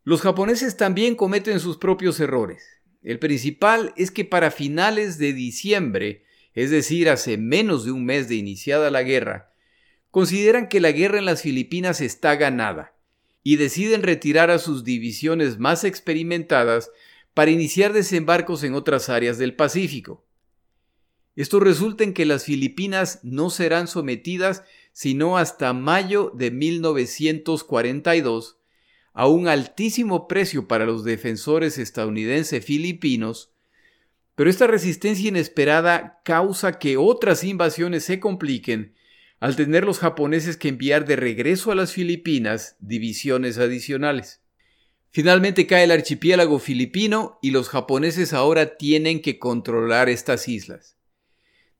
Los 0.04 0.20
japoneses 0.20 0.76
también 0.76 1.14
cometen 1.14 1.60
sus 1.60 1.78
propios 1.78 2.20
errores. 2.20 2.62
El 3.02 3.18
principal 3.18 3.94
es 3.96 4.10
que 4.10 4.24
para 4.26 4.50
finales 4.50 5.16
de 5.16 5.32
diciembre, 5.32 6.24
es 6.54 6.70
decir, 6.70 7.08
hace 7.08 7.38
menos 7.38 7.84
de 7.84 7.92
un 7.92 8.04
mes 8.04 8.28
de 8.28 8.36
iniciada 8.36 8.90
la 8.90 9.02
guerra, 9.02 9.52
consideran 10.10 10.68
que 10.68 10.80
la 10.80 10.92
guerra 10.92 11.18
en 11.18 11.24
las 11.24 11.42
Filipinas 11.42 12.00
está 12.00 12.36
ganada 12.36 12.94
y 13.42 13.56
deciden 13.56 14.02
retirar 14.02 14.50
a 14.50 14.58
sus 14.58 14.84
divisiones 14.84 15.58
más 15.58 15.84
experimentadas 15.84 16.90
para 17.34 17.50
iniciar 17.50 17.92
desembarcos 17.92 18.62
en 18.62 18.74
otras 18.74 19.08
áreas 19.08 19.38
del 19.38 19.56
Pacífico. 19.56 20.24
Esto 21.34 21.60
resulta 21.60 22.04
en 22.04 22.12
que 22.12 22.26
las 22.26 22.44
Filipinas 22.44 23.20
no 23.22 23.48
serán 23.48 23.88
sometidas 23.88 24.64
sino 24.92 25.38
hasta 25.38 25.72
mayo 25.72 26.30
de 26.34 26.50
1942 26.50 28.58
a 29.14 29.26
un 29.26 29.48
altísimo 29.48 30.28
precio 30.28 30.68
para 30.68 30.84
los 30.86 31.04
defensores 31.04 31.76
estadounidenses 31.78 32.64
filipinos, 32.64 33.51
pero 34.34 34.48
esta 34.48 34.66
resistencia 34.66 35.28
inesperada 35.28 36.20
causa 36.24 36.78
que 36.78 36.96
otras 36.96 37.44
invasiones 37.44 38.04
se 38.04 38.20
compliquen 38.20 38.94
al 39.40 39.56
tener 39.56 39.84
los 39.84 39.98
japoneses 39.98 40.56
que 40.56 40.68
enviar 40.68 41.04
de 41.04 41.16
regreso 41.16 41.72
a 41.72 41.74
las 41.74 41.92
Filipinas 41.92 42.76
divisiones 42.78 43.58
adicionales. 43.58 44.40
Finalmente 45.10 45.66
cae 45.66 45.84
el 45.84 45.90
archipiélago 45.90 46.58
filipino 46.58 47.38
y 47.42 47.50
los 47.50 47.68
japoneses 47.68 48.32
ahora 48.32 48.78
tienen 48.78 49.20
que 49.20 49.38
controlar 49.38 50.08
estas 50.08 50.48
islas. 50.48 50.96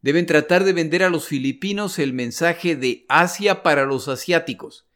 Deben 0.02 0.26
tratar 0.26 0.64
de 0.64 0.72
vender 0.72 1.04
a 1.04 1.08
los 1.08 1.28
filipinos 1.28 1.98
el 1.98 2.12
mensaje 2.12 2.76
de 2.76 3.06
Asia 3.08 3.62
para 3.62 3.86
los 3.86 4.08
asiáticos. 4.08 4.86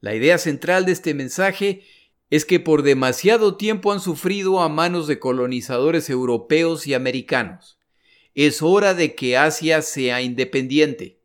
La 0.00 0.14
idea 0.14 0.38
central 0.38 0.86
de 0.86 0.92
este 0.92 1.12
mensaje 1.12 1.82
es 2.30 2.44
que 2.44 2.60
por 2.60 2.82
demasiado 2.82 3.56
tiempo 3.56 3.92
han 3.92 4.00
sufrido 4.00 4.60
a 4.60 4.68
manos 4.68 5.06
de 5.06 5.18
colonizadores 5.18 6.10
europeos 6.10 6.86
y 6.86 6.94
americanos. 6.94 7.78
Es 8.34 8.62
hora 8.62 8.94
de 8.94 9.14
que 9.14 9.36
Asia 9.36 9.82
sea 9.82 10.20
independiente. 10.20 11.20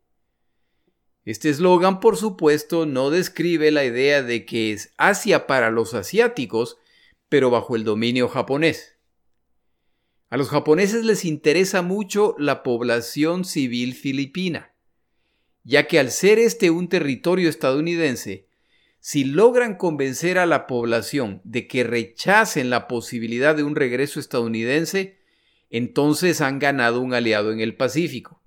Este 1.24 1.48
eslogan, 1.48 2.00
por 2.00 2.16
supuesto, 2.16 2.86
no 2.86 3.10
describe 3.10 3.70
la 3.70 3.84
idea 3.84 4.22
de 4.22 4.44
que 4.44 4.72
es 4.72 4.92
Asia 4.96 5.46
para 5.46 5.70
los 5.70 5.94
asiáticos, 5.94 6.78
pero 7.28 7.50
bajo 7.50 7.76
el 7.76 7.84
dominio 7.84 8.28
japonés. 8.28 8.96
A 10.28 10.36
los 10.36 10.48
japoneses 10.48 11.04
les 11.04 11.24
interesa 11.24 11.82
mucho 11.82 12.34
la 12.38 12.62
población 12.62 13.44
civil 13.44 13.94
filipina, 13.94 14.74
ya 15.62 15.86
que 15.86 15.98
al 15.98 16.10
ser 16.10 16.38
este 16.38 16.70
un 16.70 16.88
territorio 16.88 17.48
estadounidense, 17.48 18.48
si 19.06 19.24
logran 19.24 19.74
convencer 19.74 20.38
a 20.38 20.46
la 20.46 20.66
población 20.66 21.42
de 21.44 21.68
que 21.68 21.84
rechacen 21.84 22.70
la 22.70 22.88
posibilidad 22.88 23.54
de 23.54 23.62
un 23.62 23.76
regreso 23.76 24.18
estadounidense, 24.18 25.18
entonces 25.68 26.40
han 26.40 26.58
ganado 26.58 27.02
un 27.02 27.12
aliado 27.12 27.52
en 27.52 27.60
el 27.60 27.76
Pacífico. 27.76 28.42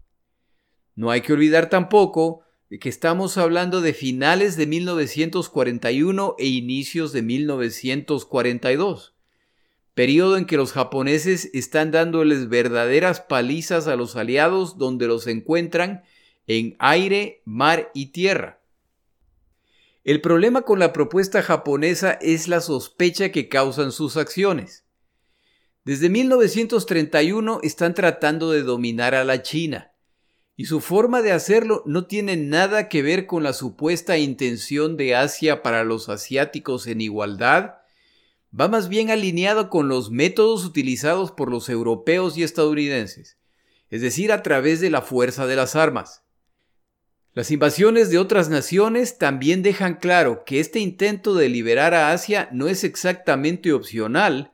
No 0.95 1.11
hay 1.11 1.21
que 1.21 1.33
olvidar 1.33 1.69
tampoco 1.69 2.41
que 2.81 2.89
estamos 2.89 3.37
hablando 3.37 3.81
de 3.81 3.93
finales 3.93 4.57
de 4.57 4.65
1941 4.65 6.35
e 6.39 6.47
inicios 6.47 7.13
de 7.13 7.21
1942, 7.21 9.13
periodo 9.93 10.37
en 10.37 10.45
que 10.45 10.57
los 10.57 10.71
japoneses 10.71 11.51
están 11.53 11.91
dándoles 11.91 12.49
verdaderas 12.49 13.21
palizas 13.21 13.85
a 13.85 13.95
los 13.95 14.15
aliados 14.15 14.79
donde 14.79 15.05
los 15.05 15.27
encuentran 15.27 16.01
en 16.47 16.75
aire, 16.79 17.43
mar 17.45 17.91
y 17.93 18.07
tierra. 18.07 18.56
El 20.07 20.21
problema 20.21 20.61
con 20.61 20.79
la 20.79 20.93
propuesta 20.93 21.43
japonesa 21.43 22.13
es 22.21 22.47
la 22.47 22.61
sospecha 22.61 23.33
que 23.33 23.49
causan 23.49 23.91
sus 23.91 24.15
acciones. 24.15 24.85
Desde 25.83 26.07
1931 26.07 27.59
están 27.61 27.93
tratando 27.93 28.51
de 28.51 28.63
dominar 28.63 29.15
a 29.15 29.25
la 29.25 29.41
China 29.41 29.91
y 30.55 30.63
su 30.63 30.79
forma 30.79 31.21
de 31.21 31.33
hacerlo 31.33 31.83
no 31.85 32.05
tiene 32.07 32.37
nada 32.37 32.87
que 32.87 33.01
ver 33.01 33.25
con 33.25 33.43
la 33.43 33.51
supuesta 33.51 34.17
intención 34.17 34.95
de 34.95 35.13
Asia 35.13 35.61
para 35.61 35.83
los 35.83 36.07
asiáticos 36.07 36.87
en 36.87 37.01
igualdad, 37.01 37.73
va 38.57 38.69
más 38.69 38.87
bien 38.87 39.11
alineado 39.11 39.69
con 39.69 39.89
los 39.89 40.09
métodos 40.09 40.63
utilizados 40.63 41.33
por 41.33 41.51
los 41.51 41.67
europeos 41.67 42.37
y 42.37 42.43
estadounidenses, 42.43 43.37
es 43.89 43.99
decir, 43.99 44.31
a 44.31 44.41
través 44.41 44.79
de 44.79 44.89
la 44.89 45.01
fuerza 45.01 45.47
de 45.47 45.57
las 45.57 45.75
armas. 45.75 46.23
Las 47.37 47.51
invasiones 47.51 48.09
de 48.09 48.17
otras 48.17 48.49
naciones 48.49 49.19
también 49.19 49.61
dejan 49.61 49.97
claro 49.97 50.43
que 50.43 50.59
este 50.59 50.79
intento 50.79 51.35
de 51.35 51.49
liberar 51.49 51.93
a 51.93 52.11
Asia 52.11 52.49
no 52.51 52.67
es 52.67 52.83
exactamente 52.83 53.73
opcional, 53.73 54.53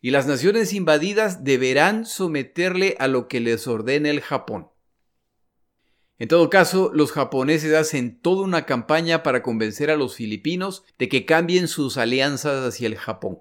y 0.00 0.12
las 0.12 0.28
naciones 0.28 0.72
invadidas 0.72 1.42
deberán 1.42 2.06
someterle 2.06 2.94
a 3.00 3.08
lo 3.08 3.26
que 3.26 3.40
les 3.40 3.66
ordene 3.66 4.10
el 4.10 4.20
Japón. 4.20 4.68
En 6.20 6.28
todo 6.28 6.48
caso, 6.48 6.92
los 6.94 7.10
japoneses 7.10 7.74
hacen 7.74 8.20
toda 8.20 8.44
una 8.44 8.66
campaña 8.66 9.24
para 9.24 9.42
convencer 9.42 9.90
a 9.90 9.96
los 9.96 10.14
filipinos 10.14 10.84
de 11.00 11.08
que 11.08 11.26
cambien 11.26 11.66
sus 11.66 11.96
alianzas 11.96 12.64
hacia 12.64 12.86
el 12.86 12.94
Japón. 12.94 13.40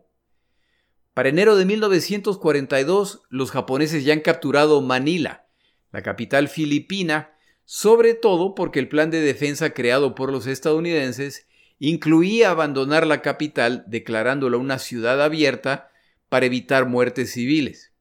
Para 1.13 1.29
enero 1.29 1.55
de 1.55 1.65
1942, 1.65 3.21
los 3.29 3.51
japoneses 3.51 4.05
ya 4.05 4.13
han 4.13 4.21
capturado 4.21 4.81
Manila, 4.81 5.45
la 5.91 6.01
capital 6.01 6.47
filipina, 6.47 7.30
sobre 7.73 8.15
todo 8.15 8.53
porque 8.53 8.79
el 8.79 8.89
plan 8.89 9.11
de 9.11 9.21
defensa 9.21 9.69
creado 9.69 10.13
por 10.13 10.29
los 10.29 10.45
estadounidenses 10.45 11.47
incluía 11.79 12.49
abandonar 12.49 13.07
la 13.07 13.21
capital 13.21 13.85
declarándola 13.87 14.57
una 14.57 14.77
ciudad 14.77 15.23
abierta 15.23 15.89
para 16.27 16.47
evitar 16.47 16.89
muertes 16.89 17.31
civiles. 17.31 17.93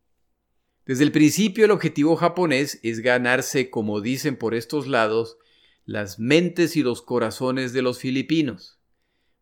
Desde 0.87 1.05
el 1.05 1.13
principio 1.13 1.67
el 1.67 1.71
objetivo 1.71 2.17
japonés 2.17 2.81
es 2.83 2.99
ganarse, 2.99 3.71
como 3.71 4.01
dicen 4.01 4.35
por 4.35 4.57
estos 4.57 4.89
lados, 4.89 5.39
las 5.85 6.19
mentes 6.19 6.75
y 6.75 6.83
los 6.83 7.01
corazones 7.01 7.73
de 7.73 7.83
los 7.83 8.01
filipinos. 8.01 8.81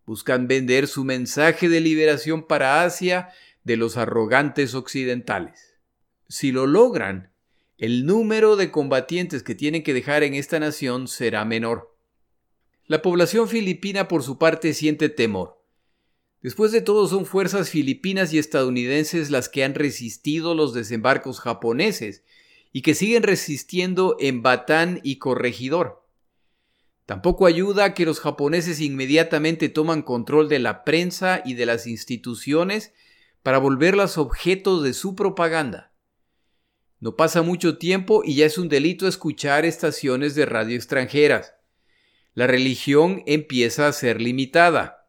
Buscan 0.04 0.46
vender 0.46 0.88
su 0.88 1.04
mensaje 1.04 1.70
de 1.70 1.80
liberación 1.80 2.46
para 2.46 2.82
Asia 2.82 3.30
de 3.64 3.78
los 3.78 3.96
arrogantes 3.96 4.74
occidentales. 4.74 5.78
Si 6.28 6.52
lo 6.52 6.66
logran, 6.66 7.32
el 7.78 8.06
número 8.06 8.56
de 8.56 8.72
combatientes 8.72 9.44
que 9.44 9.54
tienen 9.54 9.84
que 9.84 9.94
dejar 9.94 10.24
en 10.24 10.34
esta 10.34 10.58
nación 10.58 11.06
será 11.06 11.44
menor. 11.44 11.96
La 12.86 13.02
población 13.02 13.48
filipina 13.48 14.08
por 14.08 14.24
su 14.24 14.36
parte 14.36 14.74
siente 14.74 15.08
temor. 15.08 15.62
Después 16.42 16.72
de 16.72 16.80
todo 16.80 17.06
son 17.06 17.24
fuerzas 17.24 17.70
filipinas 17.70 18.32
y 18.32 18.38
estadounidenses 18.38 19.30
las 19.30 19.48
que 19.48 19.62
han 19.62 19.74
resistido 19.74 20.56
los 20.56 20.74
desembarcos 20.74 21.38
japoneses 21.38 22.24
y 22.72 22.82
que 22.82 22.94
siguen 22.94 23.22
resistiendo 23.22 24.16
en 24.18 24.42
Batán 24.42 25.00
y 25.04 25.18
Corregidor. 25.18 26.04
Tampoco 27.06 27.46
ayuda 27.46 27.94
que 27.94 28.04
los 28.04 28.18
japoneses 28.18 28.80
inmediatamente 28.80 29.68
toman 29.68 30.02
control 30.02 30.48
de 30.48 30.58
la 30.58 30.82
prensa 30.82 31.42
y 31.44 31.54
de 31.54 31.64
las 31.64 31.86
instituciones 31.86 32.92
para 33.44 33.58
volverlas 33.58 34.18
objetos 34.18 34.82
de 34.82 34.94
su 34.94 35.14
propaganda. 35.14 35.87
No 37.00 37.16
pasa 37.16 37.42
mucho 37.42 37.78
tiempo 37.78 38.22
y 38.24 38.34
ya 38.34 38.46
es 38.46 38.58
un 38.58 38.68
delito 38.68 39.06
escuchar 39.06 39.64
estaciones 39.64 40.34
de 40.34 40.46
radio 40.46 40.76
extranjeras 40.76 41.54
la 42.38 42.46
religión 42.46 43.24
empieza 43.26 43.88
a 43.88 43.92
ser 43.92 44.22
limitada. 44.22 45.08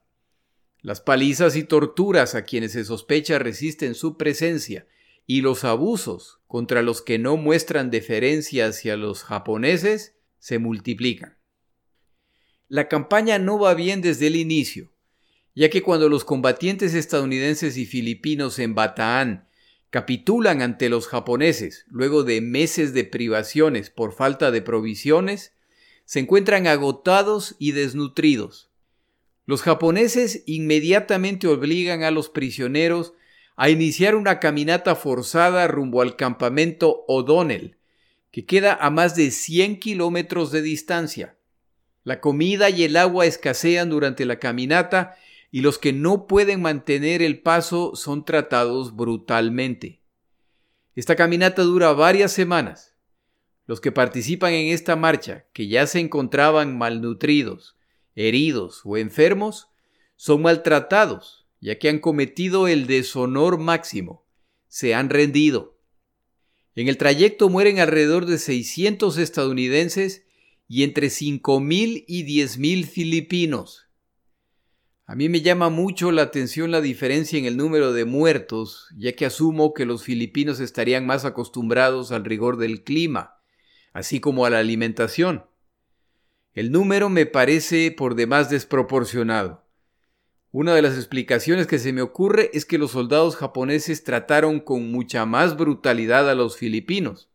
Las 0.82 1.00
palizas 1.00 1.56
y 1.56 1.64
torturas 1.64 2.34
a 2.34 2.44
quienes 2.44 2.72
se 2.72 2.84
sospecha 2.84 3.38
resisten 3.38 3.94
su 3.94 4.18
presencia 4.18 4.88
y 5.28 5.42
los 5.42 5.64
abusos 5.64 6.40
contra 6.48 6.82
los 6.82 7.04
que 7.04 7.20
no 7.20 7.38
muestran 7.38 7.92
deferencia 7.92 8.66
hacia 8.66 8.98
los 8.98 9.24
japoneses 9.24 10.16
se 10.40 10.58
multiplican. 10.58 11.38
La 12.68 12.88
campaña 12.88 13.38
no 13.38 13.60
va 13.60 13.76
bien 13.76 14.02
desde 14.02 14.26
el 14.26 14.36
inicio, 14.36 14.92
ya 15.54 15.70
que 15.70 15.84
cuando 15.84 16.10
los 16.10 16.26
combatientes 16.26 16.96
estadounidenses 16.96 17.78
y 17.78 17.86
filipinos 17.86 18.58
en 18.58 18.74
Bataan 18.74 19.48
capitulan 19.90 20.62
ante 20.62 20.90
los 20.90 21.08
japoneses 21.08 21.86
luego 21.90 22.24
de 22.24 22.42
meses 22.42 22.94
de 22.94 23.04
privaciones 23.04 23.90
por 23.90 24.14
falta 24.14 24.52
de 24.52 24.62
provisiones, 24.62 25.54
se 26.06 26.20
encuentran 26.20 26.68
agotados 26.68 27.56
y 27.60 27.72
desnutridos. 27.72 28.70
Los 29.46 29.62
japoneses 29.62 30.44
inmediatamente 30.46 31.48
obligan 31.48 32.04
a 32.04 32.12
los 32.12 32.30
prisioneros 32.30 33.14
a 33.56 33.70
iniciar 33.70 34.16
una 34.16 34.40
caminata 34.40 34.96
forzada 34.96 35.68
rumbo 35.68 36.02
al 36.02 36.16
campamento 36.16 37.04
O'Donnell, 37.08 37.78
que 38.32 38.46
queda 38.46 38.74
a 38.74 38.90
más 38.90 39.16
de 39.16 39.32
100 39.32 39.80
kilómetros 39.80 40.52
de 40.52 40.62
distancia. 40.62 41.36
La 42.04 42.22
comida 42.22 42.70
y 42.70 42.84
el 42.84 42.96
agua 42.96 43.26
escasean 43.26 43.90
durante 43.90 44.26
la 44.26 44.40
caminata 44.40 45.18
y 45.52 45.62
los 45.62 45.78
que 45.78 45.94
no 45.94 46.28
pueden 46.28 46.62
mantener 46.62 47.22
el 47.22 47.42
paso 47.42 47.96
son 47.96 48.26
tratados 48.26 48.96
brutalmente. 48.96 50.02
Esta 50.96 51.16
caminata 51.16 51.64
dura 51.64 51.94
varias 51.94 52.32
semanas 52.32 52.90
los 53.70 53.82
que 53.82 53.92
participan 53.92 54.54
en 54.54 54.74
esta 54.74 54.96
marcha, 54.96 55.46
que 55.54 55.68
ya 55.68 55.86
se 55.86 56.00
encontraban 56.00 56.76
malnutridos, 56.76 57.78
heridos 58.16 58.82
o 58.84 58.98
enfermos, 58.98 59.68
son 60.16 60.42
maltratados, 60.42 61.46
ya 61.62 61.78
que 61.78 61.88
han 61.88 62.00
cometido 62.00 62.68
el 62.68 62.88
deshonor 62.88 63.60
máximo, 63.60 64.26
se 64.70 64.96
han 64.96 65.12
rendido. 65.12 65.78
En 66.74 66.88
el 66.88 66.98
trayecto 66.98 67.48
mueren 67.48 67.80
alrededor 67.80 68.26
de 68.26 68.40
600 68.40 69.20
estadounidenses 69.20 70.26
y 70.68 70.82
entre 70.82 71.10
5.000 71.10 72.06
y 72.08 72.26
10.000 72.26 72.86
filipinos. 72.86 73.89
A 75.10 75.16
mí 75.16 75.28
me 75.28 75.42
llama 75.42 75.70
mucho 75.70 76.12
la 76.12 76.22
atención 76.22 76.70
la 76.70 76.82
diferencia 76.82 77.40
en 77.40 77.46
el 77.46 77.58
número 77.58 77.94
de 77.94 78.06
muertos, 78.06 78.88
ya 78.96 79.14
que 79.14 79.26
asumo 79.26 79.74
que 79.74 79.86
los 79.86 80.04
filipinos 80.04 80.60
estarían 80.60 81.08
más 81.08 81.26
acostumbrados 81.26 82.12
al 82.12 82.26
rigor 82.26 82.58
del 82.58 82.84
clima 82.84 83.40
así 83.94 84.20
como 84.20 84.46
a 84.46 84.50
la 84.50 84.60
alimentación. 84.60 85.46
El 86.54 86.72
número 86.72 87.10
me 87.10 87.26
parece 87.26 87.92
por 87.92 88.16
demás 88.16 88.50
desproporcionado. 88.50 89.66
Una 90.52 90.74
de 90.74 90.82
las 90.82 90.96
explicaciones 90.96 91.68
que 91.68 91.80
se 91.80 91.94
me 91.94 92.02
ocurre 92.02 92.50
es 92.54 92.66
que 92.66 92.80
los 92.80 92.92
soldados 92.92 93.36
japoneses 93.36 94.04
trataron 94.04 94.60
con 94.60 94.92
mucha 94.92 95.26
más 95.26 95.56
brutalidad 95.56 96.30
a 96.30 96.36
los 96.36 96.58
filipinos. 96.58 97.30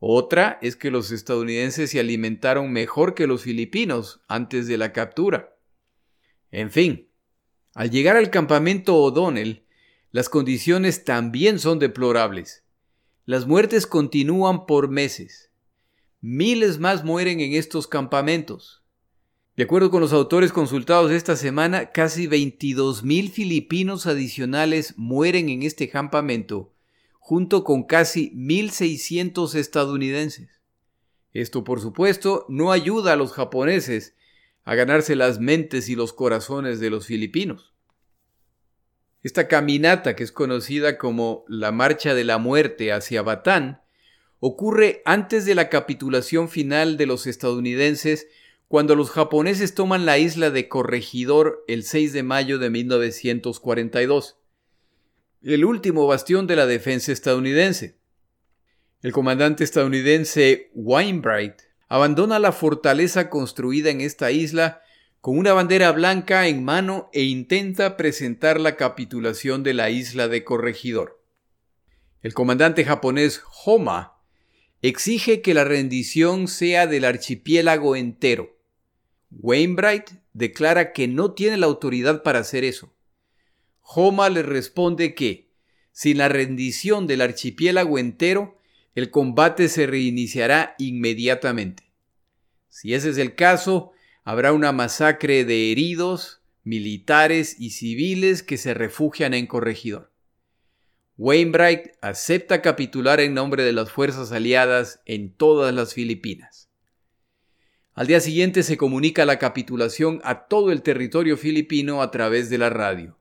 Otra 0.00 0.58
es 0.60 0.74
que 0.74 0.90
los 0.90 1.12
estadounidenses 1.12 1.90
se 1.90 2.00
alimentaron 2.00 2.72
mejor 2.72 3.14
que 3.14 3.28
los 3.28 3.42
filipinos 3.42 4.22
antes 4.26 4.66
de 4.66 4.76
la 4.76 4.92
captura. 4.92 5.51
En 6.52 6.70
fin, 6.70 7.08
al 7.74 7.90
llegar 7.90 8.16
al 8.16 8.30
campamento 8.30 8.96
O'Donnell, 8.96 9.64
las 10.10 10.28
condiciones 10.28 11.04
también 11.04 11.58
son 11.58 11.78
deplorables. 11.78 12.62
Las 13.24 13.46
muertes 13.46 13.86
continúan 13.86 14.66
por 14.66 14.88
meses. 14.88 15.50
Miles 16.20 16.78
más 16.78 17.04
mueren 17.04 17.40
en 17.40 17.54
estos 17.54 17.86
campamentos. 17.86 18.82
De 19.56 19.64
acuerdo 19.64 19.90
con 19.90 20.02
los 20.02 20.12
autores 20.12 20.52
consultados 20.52 21.10
esta 21.10 21.36
semana, 21.36 21.90
casi 21.90 22.26
22.000 22.26 23.30
filipinos 23.30 24.06
adicionales 24.06 24.94
mueren 24.98 25.48
en 25.48 25.62
este 25.62 25.88
campamento, 25.88 26.74
junto 27.18 27.64
con 27.64 27.84
casi 27.84 28.30
1.600 28.34 29.54
estadounidenses. 29.54 30.60
Esto, 31.32 31.64
por 31.64 31.80
supuesto, 31.80 32.44
no 32.50 32.72
ayuda 32.72 33.14
a 33.14 33.16
los 33.16 33.32
japoneses 33.32 34.14
a 34.64 34.74
ganarse 34.74 35.16
las 35.16 35.40
mentes 35.40 35.88
y 35.88 35.96
los 35.96 36.12
corazones 36.12 36.80
de 36.80 36.90
los 36.90 37.06
filipinos. 37.06 37.72
Esta 39.22 39.46
caminata, 39.46 40.16
que 40.16 40.24
es 40.24 40.32
conocida 40.32 40.98
como 40.98 41.44
la 41.48 41.70
Marcha 41.70 42.14
de 42.14 42.24
la 42.24 42.38
Muerte 42.38 42.92
hacia 42.92 43.22
Batán, 43.22 43.82
ocurre 44.40 45.02
antes 45.04 45.44
de 45.44 45.54
la 45.54 45.68
capitulación 45.68 46.48
final 46.48 46.96
de 46.96 47.06
los 47.06 47.28
estadounidenses 47.28 48.26
cuando 48.66 48.96
los 48.96 49.10
japoneses 49.10 49.74
toman 49.74 50.06
la 50.06 50.18
isla 50.18 50.50
de 50.50 50.68
Corregidor 50.68 51.62
el 51.68 51.84
6 51.84 52.12
de 52.12 52.22
mayo 52.22 52.58
de 52.58 52.70
1942, 52.70 54.38
el 55.42 55.64
último 55.64 56.06
bastión 56.06 56.46
de 56.46 56.56
la 56.56 56.66
defensa 56.66 57.12
estadounidense. 57.12 57.98
El 59.02 59.12
comandante 59.12 59.62
estadounidense 59.62 60.70
Wainwright 60.74 61.54
abandona 61.92 62.38
la 62.38 62.52
fortaleza 62.52 63.28
construida 63.28 63.90
en 63.90 64.00
esta 64.00 64.30
isla 64.30 64.80
con 65.20 65.36
una 65.36 65.52
bandera 65.52 65.92
blanca 65.92 66.48
en 66.48 66.64
mano 66.64 67.10
e 67.12 67.24
intenta 67.24 67.98
presentar 67.98 68.58
la 68.58 68.76
capitulación 68.76 69.62
de 69.62 69.74
la 69.74 69.90
isla 69.90 70.26
de 70.26 70.42
Corregidor. 70.42 71.22
El 72.22 72.32
comandante 72.32 72.86
japonés 72.86 73.42
Homa 73.66 74.14
exige 74.80 75.42
que 75.42 75.52
la 75.52 75.64
rendición 75.64 76.48
sea 76.48 76.86
del 76.86 77.04
archipiélago 77.04 77.94
entero. 77.94 78.56
Wainwright 79.30 80.12
declara 80.32 80.94
que 80.94 81.08
no 81.08 81.34
tiene 81.34 81.58
la 81.58 81.66
autoridad 81.66 82.22
para 82.22 82.38
hacer 82.38 82.64
eso. 82.64 82.90
Homa 83.82 84.30
le 84.30 84.42
responde 84.42 85.14
que, 85.14 85.50
sin 85.92 86.16
la 86.16 86.30
rendición 86.30 87.06
del 87.06 87.20
archipiélago 87.20 87.98
entero, 87.98 88.61
el 88.94 89.10
combate 89.10 89.68
se 89.68 89.86
reiniciará 89.86 90.74
inmediatamente. 90.78 91.92
Si 92.68 92.94
ese 92.94 93.10
es 93.10 93.18
el 93.18 93.34
caso, 93.34 93.92
habrá 94.24 94.52
una 94.52 94.72
masacre 94.72 95.44
de 95.44 95.72
heridos, 95.72 96.42
militares 96.64 97.56
y 97.58 97.70
civiles 97.70 98.42
que 98.42 98.56
se 98.56 98.74
refugian 98.74 99.34
en 99.34 99.46
Corregidor. 99.46 100.12
Wainwright 101.18 101.92
acepta 102.00 102.62
capitular 102.62 103.20
en 103.20 103.34
nombre 103.34 103.62
de 103.62 103.72
las 103.72 103.90
fuerzas 103.90 104.32
aliadas 104.32 105.00
en 105.04 105.32
todas 105.34 105.74
las 105.74 105.94
Filipinas. 105.94 106.70
Al 107.94 108.06
día 108.06 108.20
siguiente 108.20 108.62
se 108.62 108.78
comunica 108.78 109.26
la 109.26 109.38
capitulación 109.38 110.20
a 110.24 110.46
todo 110.46 110.72
el 110.72 110.82
territorio 110.82 111.36
filipino 111.36 112.00
a 112.00 112.10
través 112.10 112.48
de 112.48 112.56
la 112.56 112.70
radio. 112.70 113.18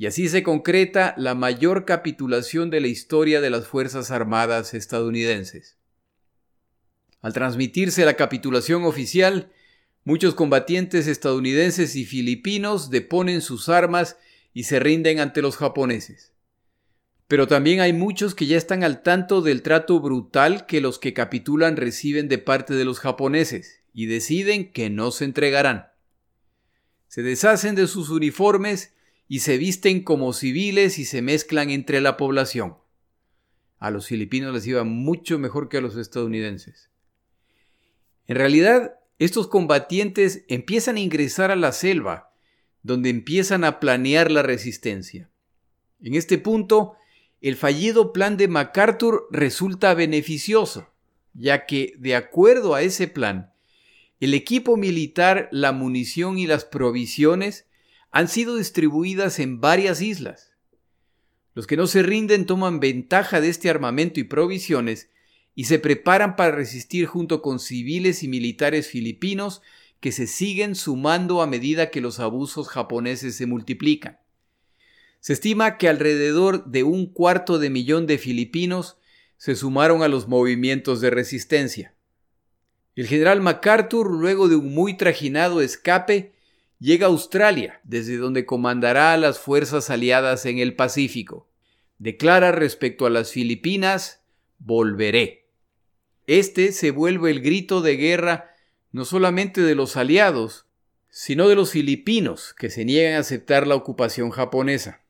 Y 0.00 0.06
así 0.06 0.30
se 0.30 0.42
concreta 0.42 1.12
la 1.18 1.34
mayor 1.34 1.84
capitulación 1.84 2.70
de 2.70 2.80
la 2.80 2.86
historia 2.86 3.42
de 3.42 3.50
las 3.50 3.66
Fuerzas 3.66 4.10
Armadas 4.10 4.72
estadounidenses. 4.72 5.76
Al 7.20 7.34
transmitirse 7.34 8.06
la 8.06 8.14
capitulación 8.14 8.84
oficial, 8.84 9.52
muchos 10.04 10.34
combatientes 10.34 11.06
estadounidenses 11.06 11.96
y 11.96 12.06
filipinos 12.06 12.88
deponen 12.88 13.42
sus 13.42 13.68
armas 13.68 14.16
y 14.54 14.62
se 14.62 14.80
rinden 14.80 15.20
ante 15.20 15.42
los 15.42 15.58
japoneses. 15.58 16.32
Pero 17.28 17.46
también 17.46 17.80
hay 17.80 17.92
muchos 17.92 18.34
que 18.34 18.46
ya 18.46 18.56
están 18.56 18.84
al 18.84 19.02
tanto 19.02 19.42
del 19.42 19.60
trato 19.60 20.00
brutal 20.00 20.64
que 20.64 20.80
los 20.80 20.98
que 20.98 21.12
capitulan 21.12 21.76
reciben 21.76 22.26
de 22.28 22.38
parte 22.38 22.72
de 22.72 22.86
los 22.86 23.00
japoneses 23.00 23.82
y 23.92 24.06
deciden 24.06 24.72
que 24.72 24.88
no 24.88 25.10
se 25.10 25.26
entregarán. 25.26 25.88
Se 27.06 27.20
deshacen 27.22 27.74
de 27.74 27.86
sus 27.86 28.08
uniformes 28.08 28.94
y 29.30 29.38
se 29.38 29.58
visten 29.58 30.02
como 30.02 30.32
civiles 30.32 30.98
y 30.98 31.04
se 31.04 31.22
mezclan 31.22 31.70
entre 31.70 32.00
la 32.00 32.16
población. 32.16 32.78
A 33.78 33.92
los 33.92 34.08
filipinos 34.08 34.52
les 34.52 34.66
iba 34.66 34.82
mucho 34.82 35.38
mejor 35.38 35.68
que 35.68 35.76
a 35.76 35.80
los 35.80 35.96
estadounidenses. 35.96 36.90
En 38.26 38.34
realidad, 38.34 38.96
estos 39.20 39.46
combatientes 39.46 40.44
empiezan 40.48 40.96
a 40.96 41.00
ingresar 41.00 41.52
a 41.52 41.56
la 41.56 41.70
selva, 41.70 42.32
donde 42.82 43.08
empiezan 43.08 43.62
a 43.62 43.78
planear 43.78 44.32
la 44.32 44.42
resistencia. 44.42 45.30
En 46.02 46.16
este 46.16 46.36
punto, 46.36 46.96
el 47.40 47.54
fallido 47.54 48.12
plan 48.12 48.36
de 48.36 48.48
MacArthur 48.48 49.28
resulta 49.30 49.94
beneficioso, 49.94 50.88
ya 51.34 51.66
que, 51.66 51.94
de 51.98 52.16
acuerdo 52.16 52.74
a 52.74 52.82
ese 52.82 53.06
plan, 53.06 53.52
el 54.18 54.34
equipo 54.34 54.76
militar, 54.76 55.48
la 55.52 55.70
munición 55.70 56.36
y 56.36 56.48
las 56.48 56.64
provisiones 56.64 57.69
han 58.10 58.28
sido 58.28 58.56
distribuidas 58.56 59.38
en 59.38 59.60
varias 59.60 60.02
islas. 60.02 60.52
Los 61.54 61.66
que 61.66 61.76
no 61.76 61.86
se 61.86 62.02
rinden 62.02 62.46
toman 62.46 62.80
ventaja 62.80 63.40
de 63.40 63.48
este 63.48 63.70
armamento 63.70 64.20
y 64.20 64.24
provisiones 64.24 65.10
y 65.54 65.64
se 65.64 65.78
preparan 65.78 66.36
para 66.36 66.52
resistir 66.52 67.06
junto 67.06 67.42
con 67.42 67.58
civiles 67.58 68.22
y 68.22 68.28
militares 68.28 68.88
filipinos 68.88 69.62
que 70.00 70.12
se 70.12 70.26
siguen 70.26 70.74
sumando 70.74 71.42
a 71.42 71.46
medida 71.46 71.90
que 71.90 72.00
los 72.00 72.20
abusos 72.20 72.68
japoneses 72.68 73.36
se 73.36 73.46
multiplican. 73.46 74.18
Se 75.20 75.34
estima 75.34 75.76
que 75.76 75.88
alrededor 75.88 76.64
de 76.66 76.82
un 76.82 77.06
cuarto 77.12 77.58
de 77.58 77.68
millón 77.68 78.06
de 78.06 78.16
filipinos 78.16 78.96
se 79.36 79.54
sumaron 79.54 80.02
a 80.02 80.08
los 80.08 80.28
movimientos 80.28 81.00
de 81.00 81.10
resistencia. 81.10 81.94
El 82.96 83.06
general 83.06 83.40
MacArthur, 83.40 84.10
luego 84.10 84.48
de 84.48 84.56
un 84.56 84.74
muy 84.74 84.96
trajinado 84.96 85.60
escape, 85.60 86.32
llega 86.80 87.06
a 87.06 87.10
Australia, 87.10 87.80
desde 87.84 88.16
donde 88.16 88.46
comandará 88.46 89.12
a 89.12 89.18
las 89.18 89.38
fuerzas 89.38 89.90
aliadas 89.90 90.46
en 90.46 90.58
el 90.58 90.74
Pacífico. 90.74 91.48
Declara 91.98 92.50
respecto 92.50 93.06
a 93.06 93.10
las 93.10 93.30
Filipinas, 93.30 94.24
volveré. 94.58 95.46
Este 96.26 96.72
se 96.72 96.90
vuelve 96.90 97.30
el 97.30 97.40
grito 97.40 97.82
de 97.82 97.96
guerra 97.96 98.50
no 98.92 99.04
solamente 99.04 99.60
de 99.60 99.74
los 99.74 99.96
aliados, 99.96 100.66
sino 101.08 101.48
de 101.48 101.54
los 101.54 101.72
filipinos 101.72 102.54
que 102.58 102.70
se 102.70 102.84
niegan 102.84 103.14
a 103.14 103.20
aceptar 103.20 103.66
la 103.66 103.74
ocupación 103.74 104.30
japonesa. 104.30 105.02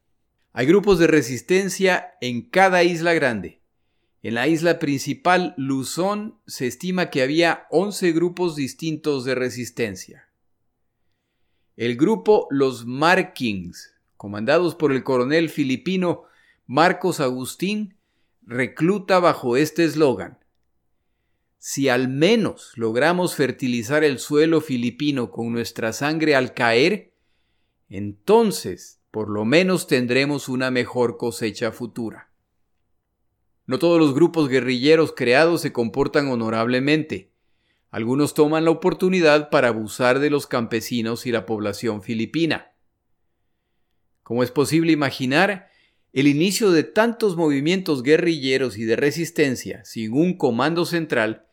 Hay 0.53 0.67
grupos 0.67 0.99
de 0.99 1.07
resistencia 1.07 2.15
en 2.21 2.43
cada 2.43 2.83
isla 2.83 3.15
grande. 3.15 3.61
En 4.23 4.35
la 4.35 4.49
isla 4.49 4.79
principal, 4.79 5.55
Luzón, 5.57 6.39
se 6.47 6.67
estima 6.67 7.09
que 7.11 7.23
había 7.23 7.67
11 7.71 8.13
grupos 8.13 8.57
distintos 8.57 9.25
de 9.25 9.35
resistencia. 9.35 10.30
El 11.81 11.97
grupo 11.97 12.47
Los 12.51 12.85
Markings, 12.85 13.95
comandados 14.19 14.75
por 14.75 14.93
el 14.93 15.03
coronel 15.03 15.49
filipino 15.49 16.25
Marcos 16.67 17.21
Agustín, 17.21 17.95
recluta 18.43 19.19
bajo 19.19 19.57
este 19.57 19.85
eslogan 19.85 20.39
si 21.57 21.89
al 21.89 22.09
menos 22.09 22.73
logramos 22.77 23.35
fertilizar 23.35 24.05
el 24.05 24.19
suelo 24.19 24.61
filipino 24.61 25.31
con 25.31 25.55
nuestra 25.55 25.95
sangre 25.95 26.35
al 26.35 26.53
caer, 26.53 27.15
entonces 27.89 29.01
por 29.11 29.31
lo 29.31 29.47
menos 29.47 29.87
tendremos 29.87 30.51
una 30.51 30.71
mejor 30.71 31.17
cosecha 31.17 31.73
futura. 31.73 32.31
No 33.65 33.79
todos 33.79 33.99
los 33.99 34.15
grupos 34.15 34.51
guerrilleros 34.51 35.15
creados 35.17 35.63
se 35.63 35.73
comportan 35.73 36.29
honorablemente. 36.29 37.31
Algunos 37.91 38.35
toman 38.35 38.65
la 38.65 38.71
oportunidad 38.71 39.51
para 39.51 39.69
abusar 39.69 40.21
de 40.21 40.31
los 40.31 40.47
campesinos 40.47 41.27
y 41.27 41.33
la 41.33 41.45
población 41.45 42.03
filipina. 42.03 42.73
Como 44.23 44.45
es 44.45 44.53
posible 44.53 44.93
imaginar, 44.93 45.71
el 46.13 46.27
inicio 46.27 46.71
de 46.71 46.85
tantos 46.85 47.37
movimientos 47.37 48.03
guerrilleros 48.03 48.79
y 48.79 48.85
de 48.85 48.97
resistencia 48.97 49.85
sin 49.85 50.13
un 50.13 50.37
comando 50.37 50.85
central 50.85 51.47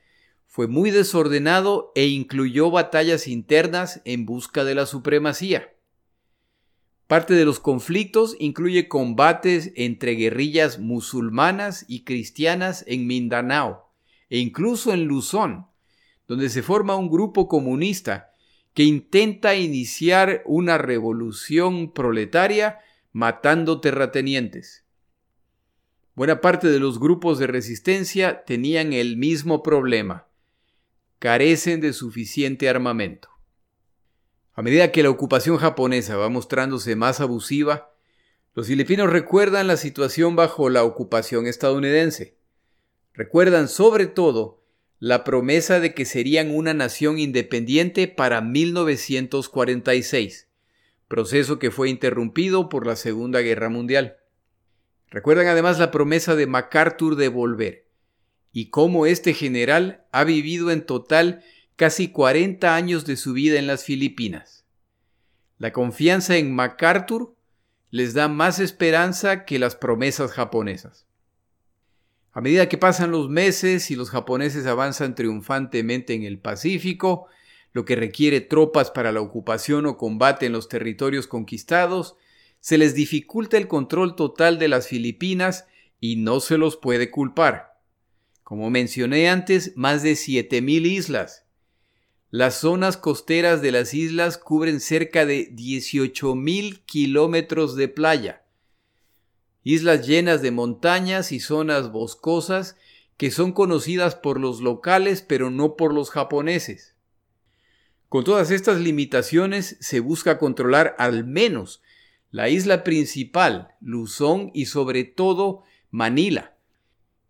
fue 0.45 0.67
muy 0.67 0.89
desordenado 0.89 1.91
e 1.93 2.07
incluyó 2.07 2.71
batallas 2.71 3.27
internas 3.27 4.01
en 4.05 4.25
busca 4.25 4.63
de 4.63 4.73
la 4.73 4.85
supremacía. 4.87 5.73
Parte 7.05 7.35
de 7.35 7.45
los 7.45 7.59
conflictos 7.59 8.35
incluye 8.39 8.87
combates 8.87 9.71
entre 9.75 10.13
guerrillas 10.13 10.79
musulmanas 10.79 11.85
y 11.87 12.03
cristianas 12.03 12.83
en 12.87 13.07
Mindanao 13.07 13.91
e 14.29 14.39
incluso 14.39 14.91
en 14.91 15.05
Luzón, 15.05 15.66
donde 16.27 16.49
se 16.49 16.61
forma 16.61 16.95
un 16.95 17.09
grupo 17.09 17.47
comunista 17.47 18.31
que 18.73 18.83
intenta 18.83 19.55
iniciar 19.55 20.43
una 20.45 20.77
revolución 20.77 21.91
proletaria 21.93 22.79
matando 23.11 23.81
terratenientes. 23.81 24.85
Buena 26.15 26.41
parte 26.41 26.67
de 26.67 26.79
los 26.79 26.99
grupos 26.99 27.39
de 27.39 27.47
resistencia 27.47 28.43
tenían 28.43 28.93
el 28.93 29.17
mismo 29.17 29.63
problema 29.63 30.27
carecen 31.19 31.81
de 31.81 31.93
suficiente 31.93 32.69
armamento. 32.69 33.29
A 34.53 34.61
medida 34.61 34.91
que 34.91 35.03
la 35.03 35.09
ocupación 35.09 35.57
japonesa 35.57 36.17
va 36.17 36.29
mostrándose 36.29 36.95
más 36.95 37.19
abusiva, 37.19 37.91
los 38.53 38.67
filipinos 38.67 39.09
recuerdan 39.09 39.67
la 39.67 39.77
situación 39.77 40.35
bajo 40.35 40.69
la 40.69 40.83
ocupación 40.83 41.45
estadounidense. 41.45 42.37
Recuerdan 43.13 43.67
sobre 43.67 44.07
todo 44.07 44.56
la 44.99 45.23
promesa 45.23 45.79
de 45.79 45.93
que 45.93 46.05
serían 46.05 46.53
una 46.53 46.73
nación 46.73 47.19
independiente 47.19 48.07
para 48.07 48.41
1946, 48.41 50.47
proceso 51.07 51.59
que 51.59 51.69
fue 51.69 51.89
interrumpido 51.89 52.69
por 52.69 52.87
la 52.87 52.95
Segunda 52.95 53.41
Guerra 53.41 53.69
Mundial. 53.69 54.17
Recuerdan 55.09 55.47
además 55.47 55.79
la 55.79 55.91
promesa 55.91 56.35
de 56.35 56.47
MacArthur 56.47 57.15
de 57.15 57.27
volver, 57.27 57.85
y 58.51 58.69
cómo 58.69 59.05
este 59.05 59.33
general 59.33 60.05
ha 60.11 60.23
vivido 60.23 60.71
en 60.71 60.85
total 60.85 61.43
casi 61.75 62.09
40 62.09 62.75
años 62.75 63.05
de 63.05 63.17
su 63.17 63.33
vida 63.33 63.59
en 63.59 63.67
las 63.67 63.83
Filipinas. 63.83 64.65
La 65.59 65.73
confianza 65.73 66.37
en 66.37 66.53
MacArthur 66.53 67.35
les 67.91 68.13
da 68.13 68.27
más 68.27 68.59
esperanza 68.59 69.45
que 69.45 69.59
las 69.59 69.75
promesas 69.75 70.31
japonesas. 70.31 71.06
A 72.37 72.41
medida 72.41 72.69
que 72.69 72.77
pasan 72.77 73.09
los 73.09 73.29
meses 73.29 73.89
y 73.89 73.95
los 73.95 74.11
japoneses 74.11 74.67
avanzan 74.67 75.15
triunfantemente 75.15 76.13
en 76.13 76.21
el 76.21 76.37
Pacífico, 76.37 77.25
lo 77.73 77.83
que 77.83 77.95
requiere 77.95 78.41
tropas 78.41 78.91
para 78.91 79.11
la 79.11 79.21
ocupación 79.21 79.87
o 79.87 79.97
combate 79.97 80.45
en 80.45 80.51
los 80.51 80.69
territorios 80.69 81.25
conquistados, 81.25 82.15
se 82.59 82.77
les 82.77 82.93
dificulta 82.93 83.57
el 83.57 83.67
control 83.67 84.15
total 84.15 84.59
de 84.59 84.67
las 84.67 84.87
Filipinas 84.87 85.65
y 85.99 86.17
no 86.17 86.39
se 86.39 86.59
los 86.59 86.77
puede 86.77 87.09
culpar. 87.09 87.79
Como 88.43 88.69
mencioné 88.69 89.29
antes, 89.29 89.73
más 89.75 90.03
de 90.03 90.11
7.000 90.11 90.85
islas. 90.85 91.47
Las 92.29 92.59
zonas 92.59 92.97
costeras 92.97 93.63
de 93.63 93.71
las 93.71 93.95
islas 93.95 94.37
cubren 94.37 94.79
cerca 94.79 95.25
de 95.25 95.51
18.000 95.55 96.85
kilómetros 96.85 97.75
de 97.75 97.87
playa. 97.87 98.43
Islas 99.67 100.07
llenas 100.07 100.41
de 100.41 100.51
montañas 100.51 101.31
y 101.31 101.39
zonas 101.39 101.91
boscosas 101.91 102.77
que 103.17 103.31
son 103.31 103.51
conocidas 103.51 104.15
por 104.15 104.39
los 104.39 104.61
locales 104.61 105.21
pero 105.21 105.49
no 105.49 105.75
por 105.75 105.93
los 105.93 106.09
japoneses. 106.09 106.95
Con 108.09 108.23
todas 108.23 108.51
estas 108.51 108.79
limitaciones 108.79 109.77
se 109.79 109.99
busca 109.99 110.37
controlar 110.37 110.95
al 110.97 111.25
menos 111.25 111.81
la 112.31 112.49
isla 112.49 112.83
principal, 112.83 113.75
Luzón 113.81 114.51
y 114.53 114.67
sobre 114.67 115.03
todo 115.03 115.63
Manila 115.89 116.57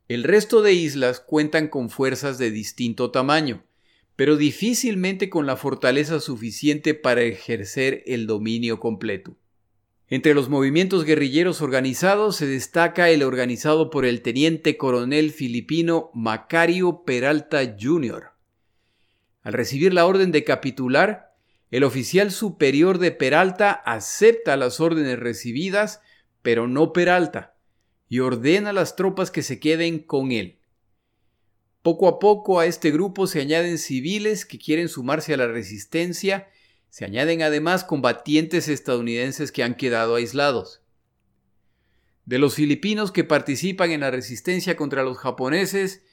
el 0.08 0.24
resto 0.24 0.62
de 0.62 0.74
islas 0.74 1.20
cuentan 1.20 1.68
con 1.68 1.90
fuerzas 1.90 2.38
de 2.38 2.50
distinto 2.50 3.12
tamaño, 3.12 3.66
pero 4.16 4.38
difícilmente 4.38 5.30
con 5.30 5.46
la 5.46 5.58
fortaleza 5.58 6.22
suficiente 6.22 6.94
para 6.94 7.24
ejercer 7.24 8.04
el 8.06 8.26
dominio 8.26 8.80
completo. 8.80 9.36
Entre 10.10 10.34
los 10.34 10.48
movimientos 10.48 11.04
guerrilleros 11.04 11.62
organizados 11.62 12.38
se 12.38 12.46
destaca 12.46 13.10
el 13.10 13.24
organizado 13.24 13.90
por 13.90 14.06
el 14.06 14.22
teniente 14.22 14.78
coronel 14.78 15.32
filipino 15.32 16.12
Macario 16.14 17.04
Peralta 17.04 17.76
Jr. 17.78 18.32
Al 19.44 19.54
recibir 19.54 19.94
la 19.94 20.06
orden 20.06 20.32
de 20.32 20.46
capitular, 20.46 21.36
el 21.72 21.84
oficial 21.84 22.32
superior 22.32 23.00
de 23.00 23.12
Peralta 23.12 23.72
acepta 23.72 24.56
las 24.56 24.80
órdenes 24.80 25.20
recibidas, 25.20 26.00
pero 26.42 26.70
no 26.70 26.94
Peralta 26.94 27.56
y 28.08 28.20
ordena 28.20 28.70
a 28.70 28.74
las 28.74 28.96
tropas 28.96 29.32
que 29.32 29.44
se 29.44 29.60
queden 29.60 30.00
con 30.00 30.32
él. 30.32 30.60
Poco 31.82 32.08
a 32.08 32.20
poco 32.20 32.60
a 32.60 32.66
este 32.66 32.92
grupo 32.92 33.28
se 33.28 33.42
añaden 33.42 33.78
civiles 33.78 34.46
que 34.46 34.58
quieren 34.58 34.88
sumarse 34.88 35.34
a 35.34 35.38
la 35.38 35.48
resistencia, 35.48 36.48
se 36.90 37.06
añaden 37.06 37.42
además 37.42 37.84
combatientes 37.84 38.68
estadounidenses 38.68 39.52
que 39.52 39.64
han 39.64 39.76
quedado 39.76 40.16
aislados. 40.16 40.82
De 42.26 42.40
los 42.40 42.56
filipinos 42.56 43.12
que 43.12 43.24
participan 43.24 43.92
en 43.92 44.02
la 44.02 44.12
resistencia 44.12 44.76
contra 44.76 45.04
los 45.04 45.18
japoneses, 45.18 46.04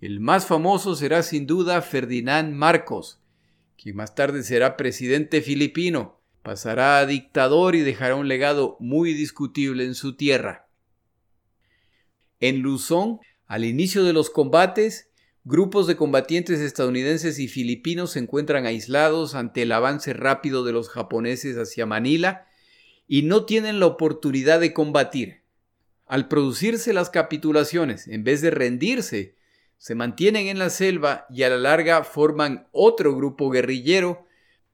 el 0.00 0.20
más 0.20 0.46
famoso 0.46 0.94
será 0.94 1.22
sin 1.22 1.46
duda 1.46 1.82
Ferdinand 1.82 2.54
Marcos, 2.54 3.20
quien 3.76 3.96
más 3.96 4.14
tarde 4.14 4.42
será 4.42 4.76
presidente 4.76 5.42
filipino, 5.42 6.20
pasará 6.42 6.98
a 6.98 7.06
dictador 7.06 7.74
y 7.74 7.80
dejará 7.80 8.14
un 8.14 8.28
legado 8.28 8.76
muy 8.80 9.12
discutible 9.12 9.84
en 9.84 9.94
su 9.94 10.16
tierra. 10.16 10.68
En 12.40 12.60
Luzón, 12.60 13.20
al 13.46 13.64
inicio 13.64 14.04
de 14.04 14.12
los 14.12 14.30
combates, 14.30 15.07
grupos 15.48 15.86
de 15.86 15.96
combatientes 15.96 16.60
estadounidenses 16.60 17.38
y 17.38 17.48
filipinos 17.48 18.10
se 18.10 18.18
encuentran 18.18 18.66
aislados 18.66 19.34
ante 19.34 19.62
el 19.62 19.72
avance 19.72 20.12
rápido 20.12 20.62
de 20.62 20.72
los 20.72 20.90
japoneses 20.90 21.56
hacia 21.56 21.86
Manila 21.86 22.46
y 23.06 23.22
no 23.22 23.46
tienen 23.46 23.80
la 23.80 23.86
oportunidad 23.86 24.60
de 24.60 24.74
combatir. 24.74 25.40
Al 26.04 26.28
producirse 26.28 26.92
las 26.92 27.08
capitulaciones, 27.08 28.08
en 28.08 28.24
vez 28.24 28.42
de 28.42 28.50
rendirse, 28.50 29.36
se 29.78 29.94
mantienen 29.94 30.48
en 30.48 30.58
la 30.58 30.68
selva 30.68 31.24
y 31.30 31.44
a 31.44 31.48
la 31.48 31.56
larga 31.56 32.04
forman 32.04 32.68
otro 32.70 33.16
grupo 33.16 33.48
guerrillero 33.48 34.26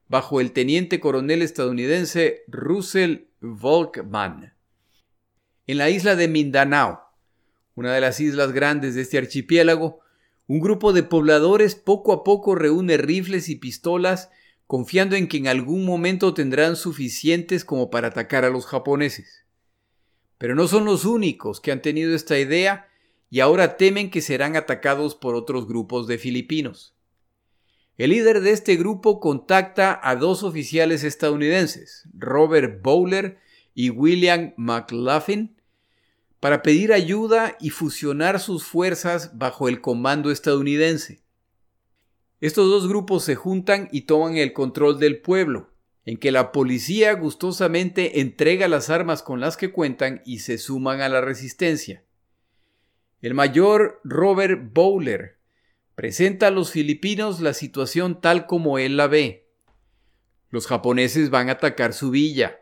bajo 0.09 0.41
el 0.41 0.51
teniente 0.51 0.99
coronel 0.99 1.41
estadounidense 1.41 2.43
Russell 2.47 3.27
Volkmann. 3.39 4.53
En 5.67 5.77
la 5.77 5.89
isla 5.89 6.17
de 6.17 6.27
Mindanao, 6.27 6.99
una 7.75 7.93
de 7.93 8.01
las 8.01 8.19
islas 8.19 8.51
grandes 8.51 8.95
de 8.95 9.03
este 9.03 9.17
archipiélago, 9.17 10.01
un 10.47 10.59
grupo 10.59 10.93
de 10.93 11.03
pobladores 11.03 11.75
poco 11.75 12.13
a 12.13 12.23
poco 12.23 12.55
reúne 12.55 12.97
rifles 12.97 13.49
y 13.49 13.55
pistolas 13.55 14.29
confiando 14.67 15.15
en 15.15 15.27
que 15.27 15.37
en 15.37 15.47
algún 15.47 15.85
momento 15.85 16.33
tendrán 16.33 16.75
suficientes 16.75 17.65
como 17.65 17.89
para 17.89 18.09
atacar 18.09 18.45
a 18.45 18.49
los 18.49 18.65
japoneses. 18.65 19.45
Pero 20.37 20.55
no 20.55 20.67
son 20.67 20.85
los 20.85 21.05
únicos 21.05 21.61
que 21.61 21.71
han 21.71 21.81
tenido 21.81 22.15
esta 22.15 22.37
idea 22.39 22.87
y 23.29 23.39
ahora 23.39 23.77
temen 23.77 24.11
que 24.11 24.21
serán 24.21 24.55
atacados 24.55 25.15
por 25.15 25.35
otros 25.35 25.67
grupos 25.67 26.07
de 26.07 26.17
filipinos. 26.17 26.95
El 27.97 28.09
líder 28.09 28.41
de 28.41 28.51
este 28.51 28.75
grupo 28.75 29.19
contacta 29.19 29.99
a 30.03 30.15
dos 30.15 30.43
oficiales 30.43 31.03
estadounidenses, 31.03 32.07
Robert 32.13 32.81
Bowler 32.81 33.39
y 33.73 33.89
William 33.89 34.53
McLaughlin, 34.57 35.54
para 36.39 36.61
pedir 36.61 36.93
ayuda 36.93 37.57
y 37.59 37.69
fusionar 37.69 38.39
sus 38.39 38.65
fuerzas 38.65 39.37
bajo 39.37 39.67
el 39.67 39.81
comando 39.81 40.31
estadounidense. 40.31 41.23
Estos 42.41 42.69
dos 42.69 42.87
grupos 42.87 43.23
se 43.23 43.35
juntan 43.35 43.89
y 43.91 44.01
toman 44.01 44.37
el 44.37 44.53
control 44.53 44.99
del 44.99 45.21
pueblo, 45.21 45.71
en 46.05 46.17
que 46.17 46.31
la 46.31 46.51
policía 46.51 47.13
gustosamente 47.13 48.19
entrega 48.19 48.67
las 48.67 48.89
armas 48.89 49.23
con 49.23 49.39
las 49.39 49.57
que 49.57 49.71
cuentan 49.71 50.21
y 50.25 50.39
se 50.39 50.57
suman 50.57 51.01
a 51.01 51.09
la 51.09 51.21
resistencia. 51.21 52.03
El 53.21 53.33
mayor 53.33 54.01
Robert 54.03 54.71
Bowler 54.73 55.39
presenta 55.95 56.47
a 56.47 56.51
los 56.51 56.71
filipinos 56.71 57.39
la 57.39 57.53
situación 57.53 58.21
tal 58.21 58.45
como 58.45 58.77
él 58.77 58.97
la 58.97 59.07
ve. 59.07 59.47
Los 60.51 60.67
japoneses 60.67 61.29
van 61.29 61.49
a 61.49 61.53
atacar 61.53 61.93
su 61.93 62.11
villa. 62.11 62.59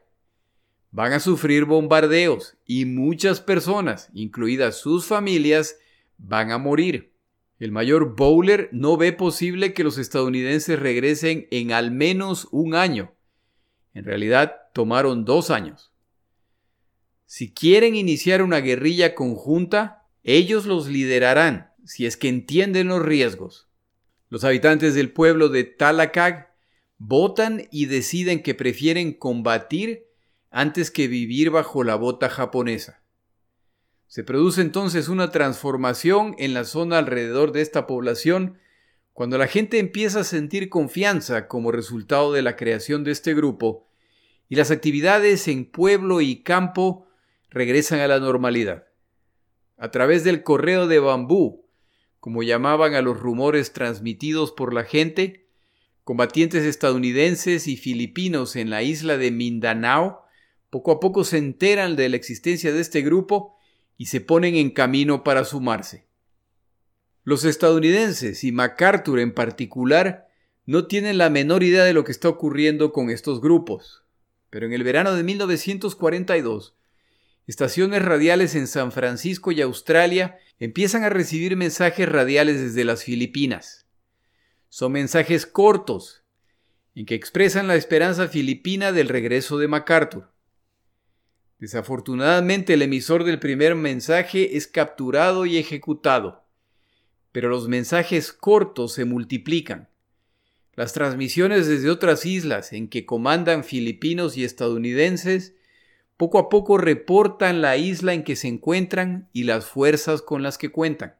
Van 0.93 1.11
a 1.11 1.19
sufrir 1.19 1.65
bombardeos 1.65 2.55
y 2.65 2.85
muchas 2.85 3.41
personas, 3.41 4.09
incluidas 4.13 4.77
sus 4.77 5.05
familias, 5.05 5.77
van 6.17 6.51
a 6.51 6.57
morir. 6.57 7.11
El 7.59 7.73
mayor 7.73 8.15
Bowler 8.15 8.69
no 8.71 8.95
ve 8.95 9.11
posible 9.11 9.73
que 9.73 9.83
los 9.83 9.97
estadounidenses 9.97 10.79
regresen 10.79 11.47
en 11.51 11.73
al 11.73 11.91
menos 11.91 12.47
un 12.51 12.75
año 12.75 13.13
en 13.93 14.05
realidad 14.05 14.55
tomaron 14.73 15.25
dos 15.25 15.49
años. 15.49 15.91
Si 17.25 17.53
quieren 17.53 17.95
iniciar 17.95 18.41
una 18.41 18.59
guerrilla 18.59 19.15
conjunta, 19.15 20.07
ellos 20.23 20.65
los 20.65 20.87
liderarán 20.87 21.71
si 21.85 22.05
es 22.05 22.17
que 22.17 22.29
entienden 22.29 22.87
los 22.87 23.03
riesgos. 23.03 23.67
Los 24.29 24.43
habitantes 24.43 24.95
del 24.95 25.11
pueblo 25.11 25.49
de 25.49 25.63
Talakag 25.63 26.53
votan 26.97 27.67
y 27.71 27.85
deciden 27.85 28.41
que 28.41 28.55
prefieren 28.55 29.13
combatir 29.13 30.05
antes 30.53 30.91
que 30.91 31.07
vivir 31.07 31.49
bajo 31.49 31.83
la 31.83 31.95
bota 31.95 32.29
japonesa. 32.29 33.01
Se 34.05 34.23
produce 34.23 34.61
entonces 34.61 35.09
una 35.09 35.31
transformación 35.31 36.35
en 36.37 36.53
la 36.53 36.63
zona 36.63 36.99
alrededor 36.99 37.51
de 37.51 37.61
esta 37.61 37.87
población 37.87 38.59
cuando 39.13 39.39
la 39.39 39.47
gente 39.47 39.79
empieza 39.79 40.19
a 40.19 40.23
sentir 40.23 40.69
confianza 40.69 41.47
como 41.47 41.71
resultado 41.71 42.31
de 42.31 42.43
la 42.43 42.55
creación 42.55 43.03
de 43.03 43.11
este 43.11 43.33
grupo 43.33 43.87
y 44.47 44.55
las 44.55 44.69
actividades 44.69 45.47
en 45.47 45.65
pueblo 45.65 46.21
y 46.21 46.43
campo 46.43 47.07
regresan 47.49 47.99
a 47.99 48.07
la 48.07 48.19
normalidad. 48.19 48.85
A 49.77 49.89
través 49.89 50.23
del 50.23 50.43
correo 50.43 50.87
de 50.87 50.99
bambú, 50.99 51.65
como 52.19 52.43
llamaban 52.43 52.93
a 52.93 53.01
los 53.01 53.19
rumores 53.19 53.73
transmitidos 53.73 54.51
por 54.51 54.71
la 54.71 54.83
gente, 54.83 55.47
combatientes 56.03 56.63
estadounidenses 56.63 57.67
y 57.67 57.75
filipinos 57.75 58.55
en 58.55 58.69
la 58.69 58.83
isla 58.83 59.17
de 59.17 59.31
Mindanao 59.31 60.22
poco 60.73 60.91
a 60.91 60.99
poco 60.99 61.23
se 61.23 61.37
enteran 61.37 61.95
de 61.95 62.09
la 62.09 62.15
existencia 62.15 62.73
de 62.73 62.81
este 62.81 63.03
grupo 63.03 63.55
y 63.95 64.07
se 64.07 64.21
ponen 64.21 64.55
en 64.55 64.71
camino 64.71 65.23
para 65.23 65.45
sumarse. 65.45 66.07
Los 67.23 67.45
estadounidenses 67.45 68.43
y 68.43 68.51
MacArthur 68.51 69.19
en 69.19 69.35
particular 69.35 70.29
no 70.65 70.87
tienen 70.87 71.19
la 71.19 71.29
menor 71.29 71.61
idea 71.61 71.83
de 71.83 71.93
lo 71.93 72.03
que 72.03 72.11
está 72.11 72.27
ocurriendo 72.27 72.91
con 72.91 73.11
estos 73.11 73.39
grupos, 73.39 74.03
pero 74.49 74.65
en 74.65 74.73
el 74.73 74.83
verano 74.83 75.13
de 75.13 75.21
1942, 75.21 76.75
estaciones 77.45 78.01
radiales 78.03 78.55
en 78.55 78.65
San 78.65 78.91
Francisco 78.91 79.51
y 79.51 79.61
Australia 79.61 80.39
empiezan 80.57 81.03
a 81.03 81.09
recibir 81.09 81.55
mensajes 81.55 82.09
radiales 82.09 82.59
desde 82.59 82.83
las 82.83 83.03
Filipinas. 83.03 83.85
Son 84.69 84.91
mensajes 84.91 85.45
cortos, 85.45 86.23
en 86.95 87.05
que 87.05 87.13
expresan 87.13 87.67
la 87.67 87.75
esperanza 87.75 88.27
filipina 88.27 88.91
del 88.91 89.07
regreso 89.07 89.59
de 89.59 89.67
MacArthur. 89.67 90.32
Desafortunadamente 91.63 92.73
el 92.73 92.81
emisor 92.81 93.23
del 93.23 93.39
primer 93.39 93.75
mensaje 93.75 94.57
es 94.57 94.67
capturado 94.67 95.45
y 95.45 95.57
ejecutado 95.57 96.43
pero 97.33 97.49
los 97.49 97.67
mensajes 97.67 98.31
cortos 98.31 98.93
se 98.93 99.05
multiplican. 99.05 99.89
Las 100.75 100.93
transmisiones 100.93 101.67
desde 101.67 101.89
otras 101.89 102.25
islas 102.25 102.71
en 102.73 102.87
que 102.87 103.05
comandan 103.05 103.63
filipinos 103.63 104.37
y 104.37 104.43
estadounidenses 104.43 105.55
poco 106.15 106.37
a 106.37 106.47
poco 106.47 106.77
reportan 106.77 107.61
la 107.61 107.75
isla 107.75 108.13
en 108.13 108.23
que 108.23 108.35
se 108.35 108.49
encuentran 108.49 109.29
y 109.33 109.43
las 109.43 109.65
fuerzas 109.65 110.21
con 110.21 110.43
las 110.43 110.57
que 110.57 110.69
cuentan. 110.69 111.15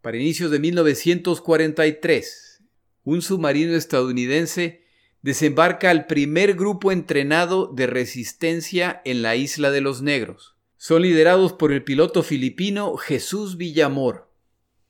Para 0.00 0.16
inicios 0.16 0.50
de 0.50 0.60
1943, 0.60 2.62
un 3.04 3.22
submarino 3.22 3.74
estadounidense 3.74 4.87
desembarca 5.22 5.90
al 5.90 6.06
primer 6.06 6.54
grupo 6.54 6.92
entrenado 6.92 7.66
de 7.66 7.86
resistencia 7.86 9.02
en 9.04 9.22
la 9.22 9.36
isla 9.36 9.70
de 9.70 9.80
los 9.80 10.02
Negros. 10.02 10.56
Son 10.76 11.02
liderados 11.02 11.52
por 11.52 11.72
el 11.72 11.82
piloto 11.82 12.22
filipino 12.22 12.96
Jesús 12.96 13.56
Villamor. 13.56 14.30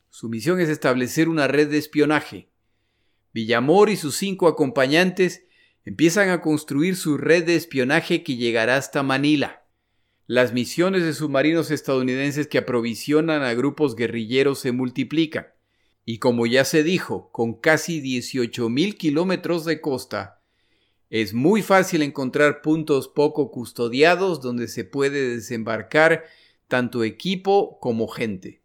Su 0.09 0.29
misión 0.29 0.59
es 0.59 0.69
establecer 0.69 1.29
una 1.29 1.47
red 1.47 1.69
de 1.69 1.77
espionaje. 1.77 2.49
Villamor 3.33 3.89
y 3.89 3.95
sus 3.95 4.15
cinco 4.15 4.47
acompañantes 4.47 5.45
empiezan 5.85 6.29
a 6.29 6.41
construir 6.41 6.95
su 6.95 7.17
red 7.17 7.45
de 7.45 7.55
espionaje 7.55 8.23
que 8.23 8.35
llegará 8.35 8.75
hasta 8.75 9.01
Manila. 9.01 9.65
Las 10.27 10.53
misiones 10.53 11.03
de 11.03 11.13
submarinos 11.13 11.71
estadounidenses 11.71 12.47
que 12.47 12.59
aprovisionan 12.59 13.41
a 13.41 13.53
grupos 13.55 13.95
guerrilleros 13.95 14.59
se 14.59 14.71
multiplican. 14.71 15.47
Y 16.11 16.17
como 16.17 16.47
ya 16.47 16.65
se 16.65 16.81
dijo, 16.81 17.29
con 17.31 17.53
casi 17.53 18.01
18.000 18.01 18.97
kilómetros 18.97 19.63
de 19.63 19.79
costa, 19.79 20.41
es 21.11 21.35
muy 21.35 21.61
fácil 21.61 22.01
encontrar 22.01 22.63
puntos 22.63 23.07
poco 23.07 23.51
custodiados 23.51 24.41
donde 24.41 24.67
se 24.69 24.85
puede 24.85 25.35
desembarcar 25.35 26.23
tanto 26.67 27.03
equipo 27.03 27.77
como 27.79 28.07
gente. 28.07 28.63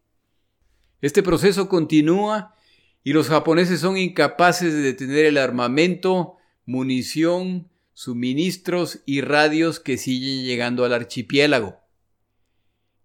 Este 1.03 1.23
proceso 1.23 1.69
continúa 1.69 2.55
y 3.03 3.13
los 3.13 3.29
japoneses 3.29 3.79
son 3.79 3.99
incapaces 3.99 4.73
de 4.73 4.81
detener 4.81 5.27
el 5.27 5.37
armamento, 5.37 6.37
munición, 6.65 7.69
suministros 7.93 9.01
y 9.05 9.21
radios 9.21 9.81
que 9.81 9.99
siguen 9.99 10.47
llegando 10.47 10.87
al 10.87 10.95
archipiélago. 10.95 11.79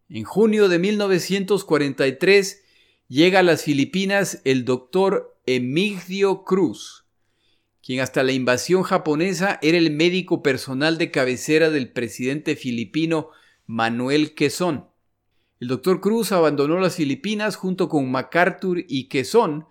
En 0.08 0.24
junio 0.24 0.70
de 0.70 0.80
1943 0.80 2.69
llega 3.10 3.40
a 3.40 3.44
las 3.44 3.64
Filipinas 3.64 4.40
el 4.46 4.66
doctor 4.66 5.36
Emigdio 5.48 6.44
Cruz, 6.44 7.06
quien 7.84 8.02
hasta 8.02 8.22
la 8.22 8.32
invasión 8.32 8.84
japonesa 8.84 9.58
era 9.64 9.80
el 9.80 9.90
médico 9.92 10.44
personal 10.44 11.00
de 11.00 11.10
cabecera 11.10 11.72
del 11.72 11.92
presidente 11.92 12.56
filipino 12.56 13.32
Manuel 13.66 14.36
Quezón. 14.36 14.88
El 15.60 15.70
doctor 15.70 16.02
Cruz 16.02 16.32
abandonó 16.32 16.80
las 16.80 16.96
Filipinas 16.96 17.56
junto 17.56 17.90
con 17.90 18.12
MacArthur 18.12 18.86
y 18.88 19.10
Quezón 19.10 19.66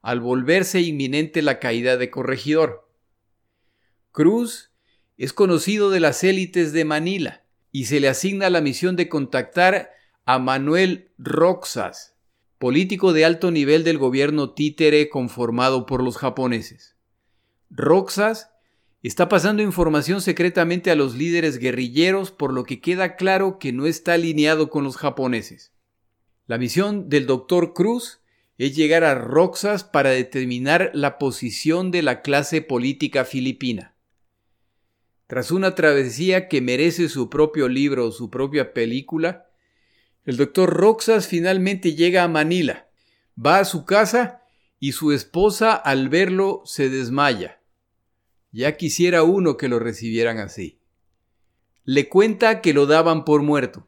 al 0.00 0.20
volverse 0.20 0.80
inminente 0.80 1.42
la 1.42 1.58
caída 1.58 1.96
de 1.96 2.10
Corregidor. 2.10 2.88
Cruz 4.12 4.70
es 5.18 5.32
conocido 5.32 5.90
de 5.90 5.98
las 5.98 6.22
élites 6.22 6.72
de 6.72 6.84
Manila 6.84 7.42
y 7.72 7.86
se 7.86 7.98
le 7.98 8.08
asigna 8.08 8.50
la 8.50 8.60
misión 8.60 8.94
de 8.94 9.08
contactar 9.08 9.90
a 10.24 10.38
Manuel 10.38 11.10
Roxas, 11.18 12.13
político 12.64 13.12
de 13.12 13.26
alto 13.26 13.50
nivel 13.50 13.84
del 13.84 13.98
gobierno 13.98 14.54
títere 14.54 15.10
conformado 15.10 15.84
por 15.84 16.02
los 16.02 16.16
japoneses. 16.16 16.96
Roxas 17.68 18.52
está 19.02 19.28
pasando 19.28 19.62
información 19.62 20.22
secretamente 20.22 20.90
a 20.90 20.94
los 20.94 21.14
líderes 21.14 21.58
guerrilleros 21.58 22.30
por 22.30 22.54
lo 22.54 22.64
que 22.64 22.80
queda 22.80 23.16
claro 23.16 23.58
que 23.58 23.74
no 23.74 23.84
está 23.84 24.14
alineado 24.14 24.70
con 24.70 24.82
los 24.82 24.96
japoneses. 24.96 25.74
La 26.46 26.56
misión 26.56 27.10
del 27.10 27.26
Dr. 27.26 27.74
Cruz 27.74 28.22
es 28.56 28.74
llegar 28.74 29.04
a 29.04 29.14
Roxas 29.14 29.84
para 29.84 30.08
determinar 30.08 30.90
la 30.94 31.18
posición 31.18 31.90
de 31.90 32.00
la 32.00 32.22
clase 32.22 32.62
política 32.62 33.26
filipina. 33.26 33.94
Tras 35.26 35.50
una 35.50 35.74
travesía 35.74 36.48
que 36.48 36.62
merece 36.62 37.10
su 37.10 37.28
propio 37.28 37.68
libro 37.68 38.06
o 38.06 38.10
su 38.10 38.30
propia 38.30 38.72
película, 38.72 39.50
el 40.24 40.36
doctor 40.36 40.70
Roxas 40.70 41.28
finalmente 41.28 41.94
llega 41.94 42.22
a 42.22 42.28
Manila, 42.28 42.88
va 43.38 43.58
a 43.58 43.64
su 43.64 43.84
casa 43.84 44.42
y 44.80 44.92
su 44.92 45.12
esposa 45.12 45.74
al 45.74 46.08
verlo 46.08 46.62
se 46.64 46.88
desmaya. 46.88 47.60
Ya 48.50 48.76
quisiera 48.76 49.22
uno 49.22 49.56
que 49.56 49.68
lo 49.68 49.78
recibieran 49.78 50.38
así. 50.38 50.78
Le 51.84 52.08
cuenta 52.08 52.60
que 52.60 52.72
lo 52.72 52.86
daban 52.86 53.24
por 53.24 53.42
muerto. 53.42 53.86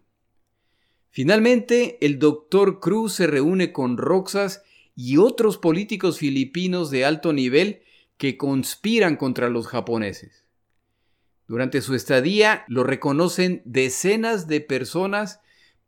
Finalmente, 1.11 1.97
el 2.05 2.19
doctor 2.19 2.81
Cruz 2.81 3.15
se 3.15 3.27
reúne 3.27 3.73
con 3.73 3.97
Roxas 3.97 4.63
y 4.95 5.17
otros 5.17 5.57
políticos 5.57 6.19
filipinos 6.19 6.91
de 6.91 7.05
alto 7.05 7.33
nivel 7.33 7.83
que 8.19 8.37
conspiran 8.37 9.17
contra 9.17 9.49
los 9.49 9.67
japoneses. 9.67 10.45
Durante 11.47 11.81
su 11.81 11.95
estadía 11.95 12.65
lo 12.69 12.83
reconocen 12.83 13.63
decenas 13.65 14.47
de 14.49 14.61
personas 14.61 15.41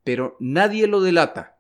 pero 0.05 0.37
nadie 0.41 0.87
lo 0.87 1.01
delata. 1.01 1.59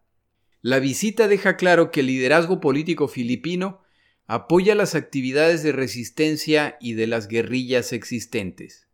La 0.62 0.78
visita 0.78 1.28
deja 1.28 1.56
claro 1.56 1.90
que 1.90 2.00
el 2.00 2.06
liderazgo 2.06 2.60
político 2.60 3.08
filipino 3.08 3.80
apoya 4.26 4.74
las 4.74 4.94
actividades 4.94 5.62
de 5.62 5.72
resistencia 5.72 6.76
y 6.80 6.94
de 6.94 7.06
las 7.06 7.28
guerrillas 7.28 7.92
existentes. 7.92 8.88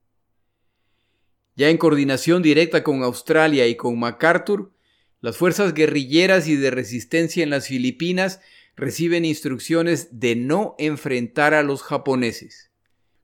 Ya 1.57 1.71
en 1.71 1.79
coordinación 1.79 2.43
directa 2.43 2.83
con 2.83 3.03
Australia 3.03 3.67
y 3.67 3.77
con 3.77 3.99
MacArthur, 3.99 4.73
las 5.21 5.37
fuerzas 5.37 5.73
guerrilleras 5.73 6.49
y 6.49 6.57
de 6.57 6.71
resistencia 6.71 7.43
en 7.43 7.51
las 7.51 7.69
Filipinas 7.69 8.41
reciben 8.77 9.25
instrucciones 9.25 10.21
de 10.21 10.37
no 10.37 10.75
enfrentar 10.79 11.55
a 11.55 11.63
los 11.63 11.83
japoneses. 11.83 12.71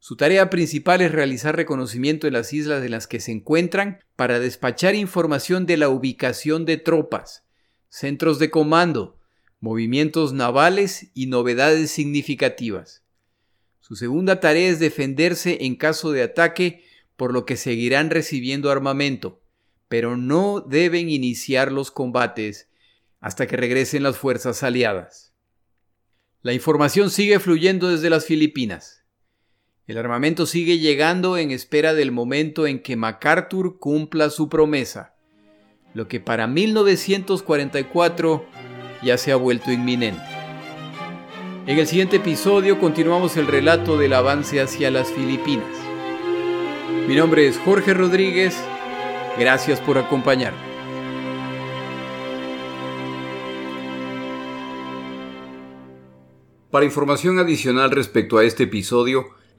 Su 0.02 0.16
tarea 0.16 0.48
principal 0.48 1.02
es 1.02 1.12
realizar 1.12 1.54
reconocimiento 1.54 2.26
en 2.26 2.32
las 2.32 2.54
islas 2.54 2.82
en 2.82 2.90
las 2.90 3.06
que 3.06 3.20
se 3.20 3.32
encuentran 3.32 4.00
para 4.16 4.40
despachar 4.40 4.94
información 4.94 5.66
de 5.66 5.76
la 5.76 5.90
ubicación 5.90 6.64
de 6.64 6.78
tropas, 6.78 7.44
centros 7.90 8.38
de 8.38 8.50
comando, 8.50 9.18
movimientos 9.60 10.32
navales 10.32 11.10
y 11.12 11.26
novedades 11.26 11.90
significativas. 11.90 13.04
Su 13.80 13.94
segunda 13.94 14.40
tarea 14.40 14.70
es 14.70 14.78
defenderse 14.78 15.58
en 15.66 15.76
caso 15.76 16.12
de 16.12 16.22
ataque, 16.22 16.82
por 17.16 17.34
lo 17.34 17.44
que 17.44 17.58
seguirán 17.58 18.08
recibiendo 18.08 18.70
armamento, 18.70 19.42
pero 19.88 20.16
no 20.16 20.60
deben 20.60 21.10
iniciar 21.10 21.70
los 21.72 21.90
combates 21.90 22.70
hasta 23.20 23.46
que 23.46 23.58
regresen 23.58 24.02
las 24.02 24.16
fuerzas 24.16 24.62
aliadas. 24.62 25.34
La 26.40 26.54
información 26.54 27.10
sigue 27.10 27.38
fluyendo 27.38 27.90
desde 27.90 28.08
las 28.08 28.24
Filipinas. 28.24 28.99
El 29.86 29.98
armamento 29.98 30.46
sigue 30.46 30.78
llegando 30.78 31.36
en 31.36 31.50
espera 31.50 31.94
del 31.94 32.12
momento 32.12 32.66
en 32.66 32.80
que 32.80 32.96
MacArthur 32.96 33.78
cumpla 33.78 34.30
su 34.30 34.48
promesa, 34.48 35.14
lo 35.94 36.06
que 36.06 36.20
para 36.20 36.46
1944 36.46 38.44
ya 39.02 39.18
se 39.18 39.32
ha 39.32 39.36
vuelto 39.36 39.72
inminente. 39.72 40.22
En 41.66 41.78
el 41.78 41.86
siguiente 41.86 42.16
episodio 42.16 42.78
continuamos 42.78 43.36
el 43.36 43.46
relato 43.46 43.98
del 43.98 44.12
avance 44.12 44.60
hacia 44.60 44.90
las 44.90 45.10
Filipinas. 45.12 45.66
Mi 47.08 47.16
nombre 47.16 47.48
es 47.48 47.58
Jorge 47.58 47.94
Rodríguez, 47.94 48.56
gracias 49.38 49.80
por 49.80 49.98
acompañarme. 49.98 50.70
Para 56.70 56.84
información 56.84 57.40
adicional 57.40 57.90
respecto 57.90 58.38
a 58.38 58.44
este 58.44 58.62
episodio, 58.64 59.39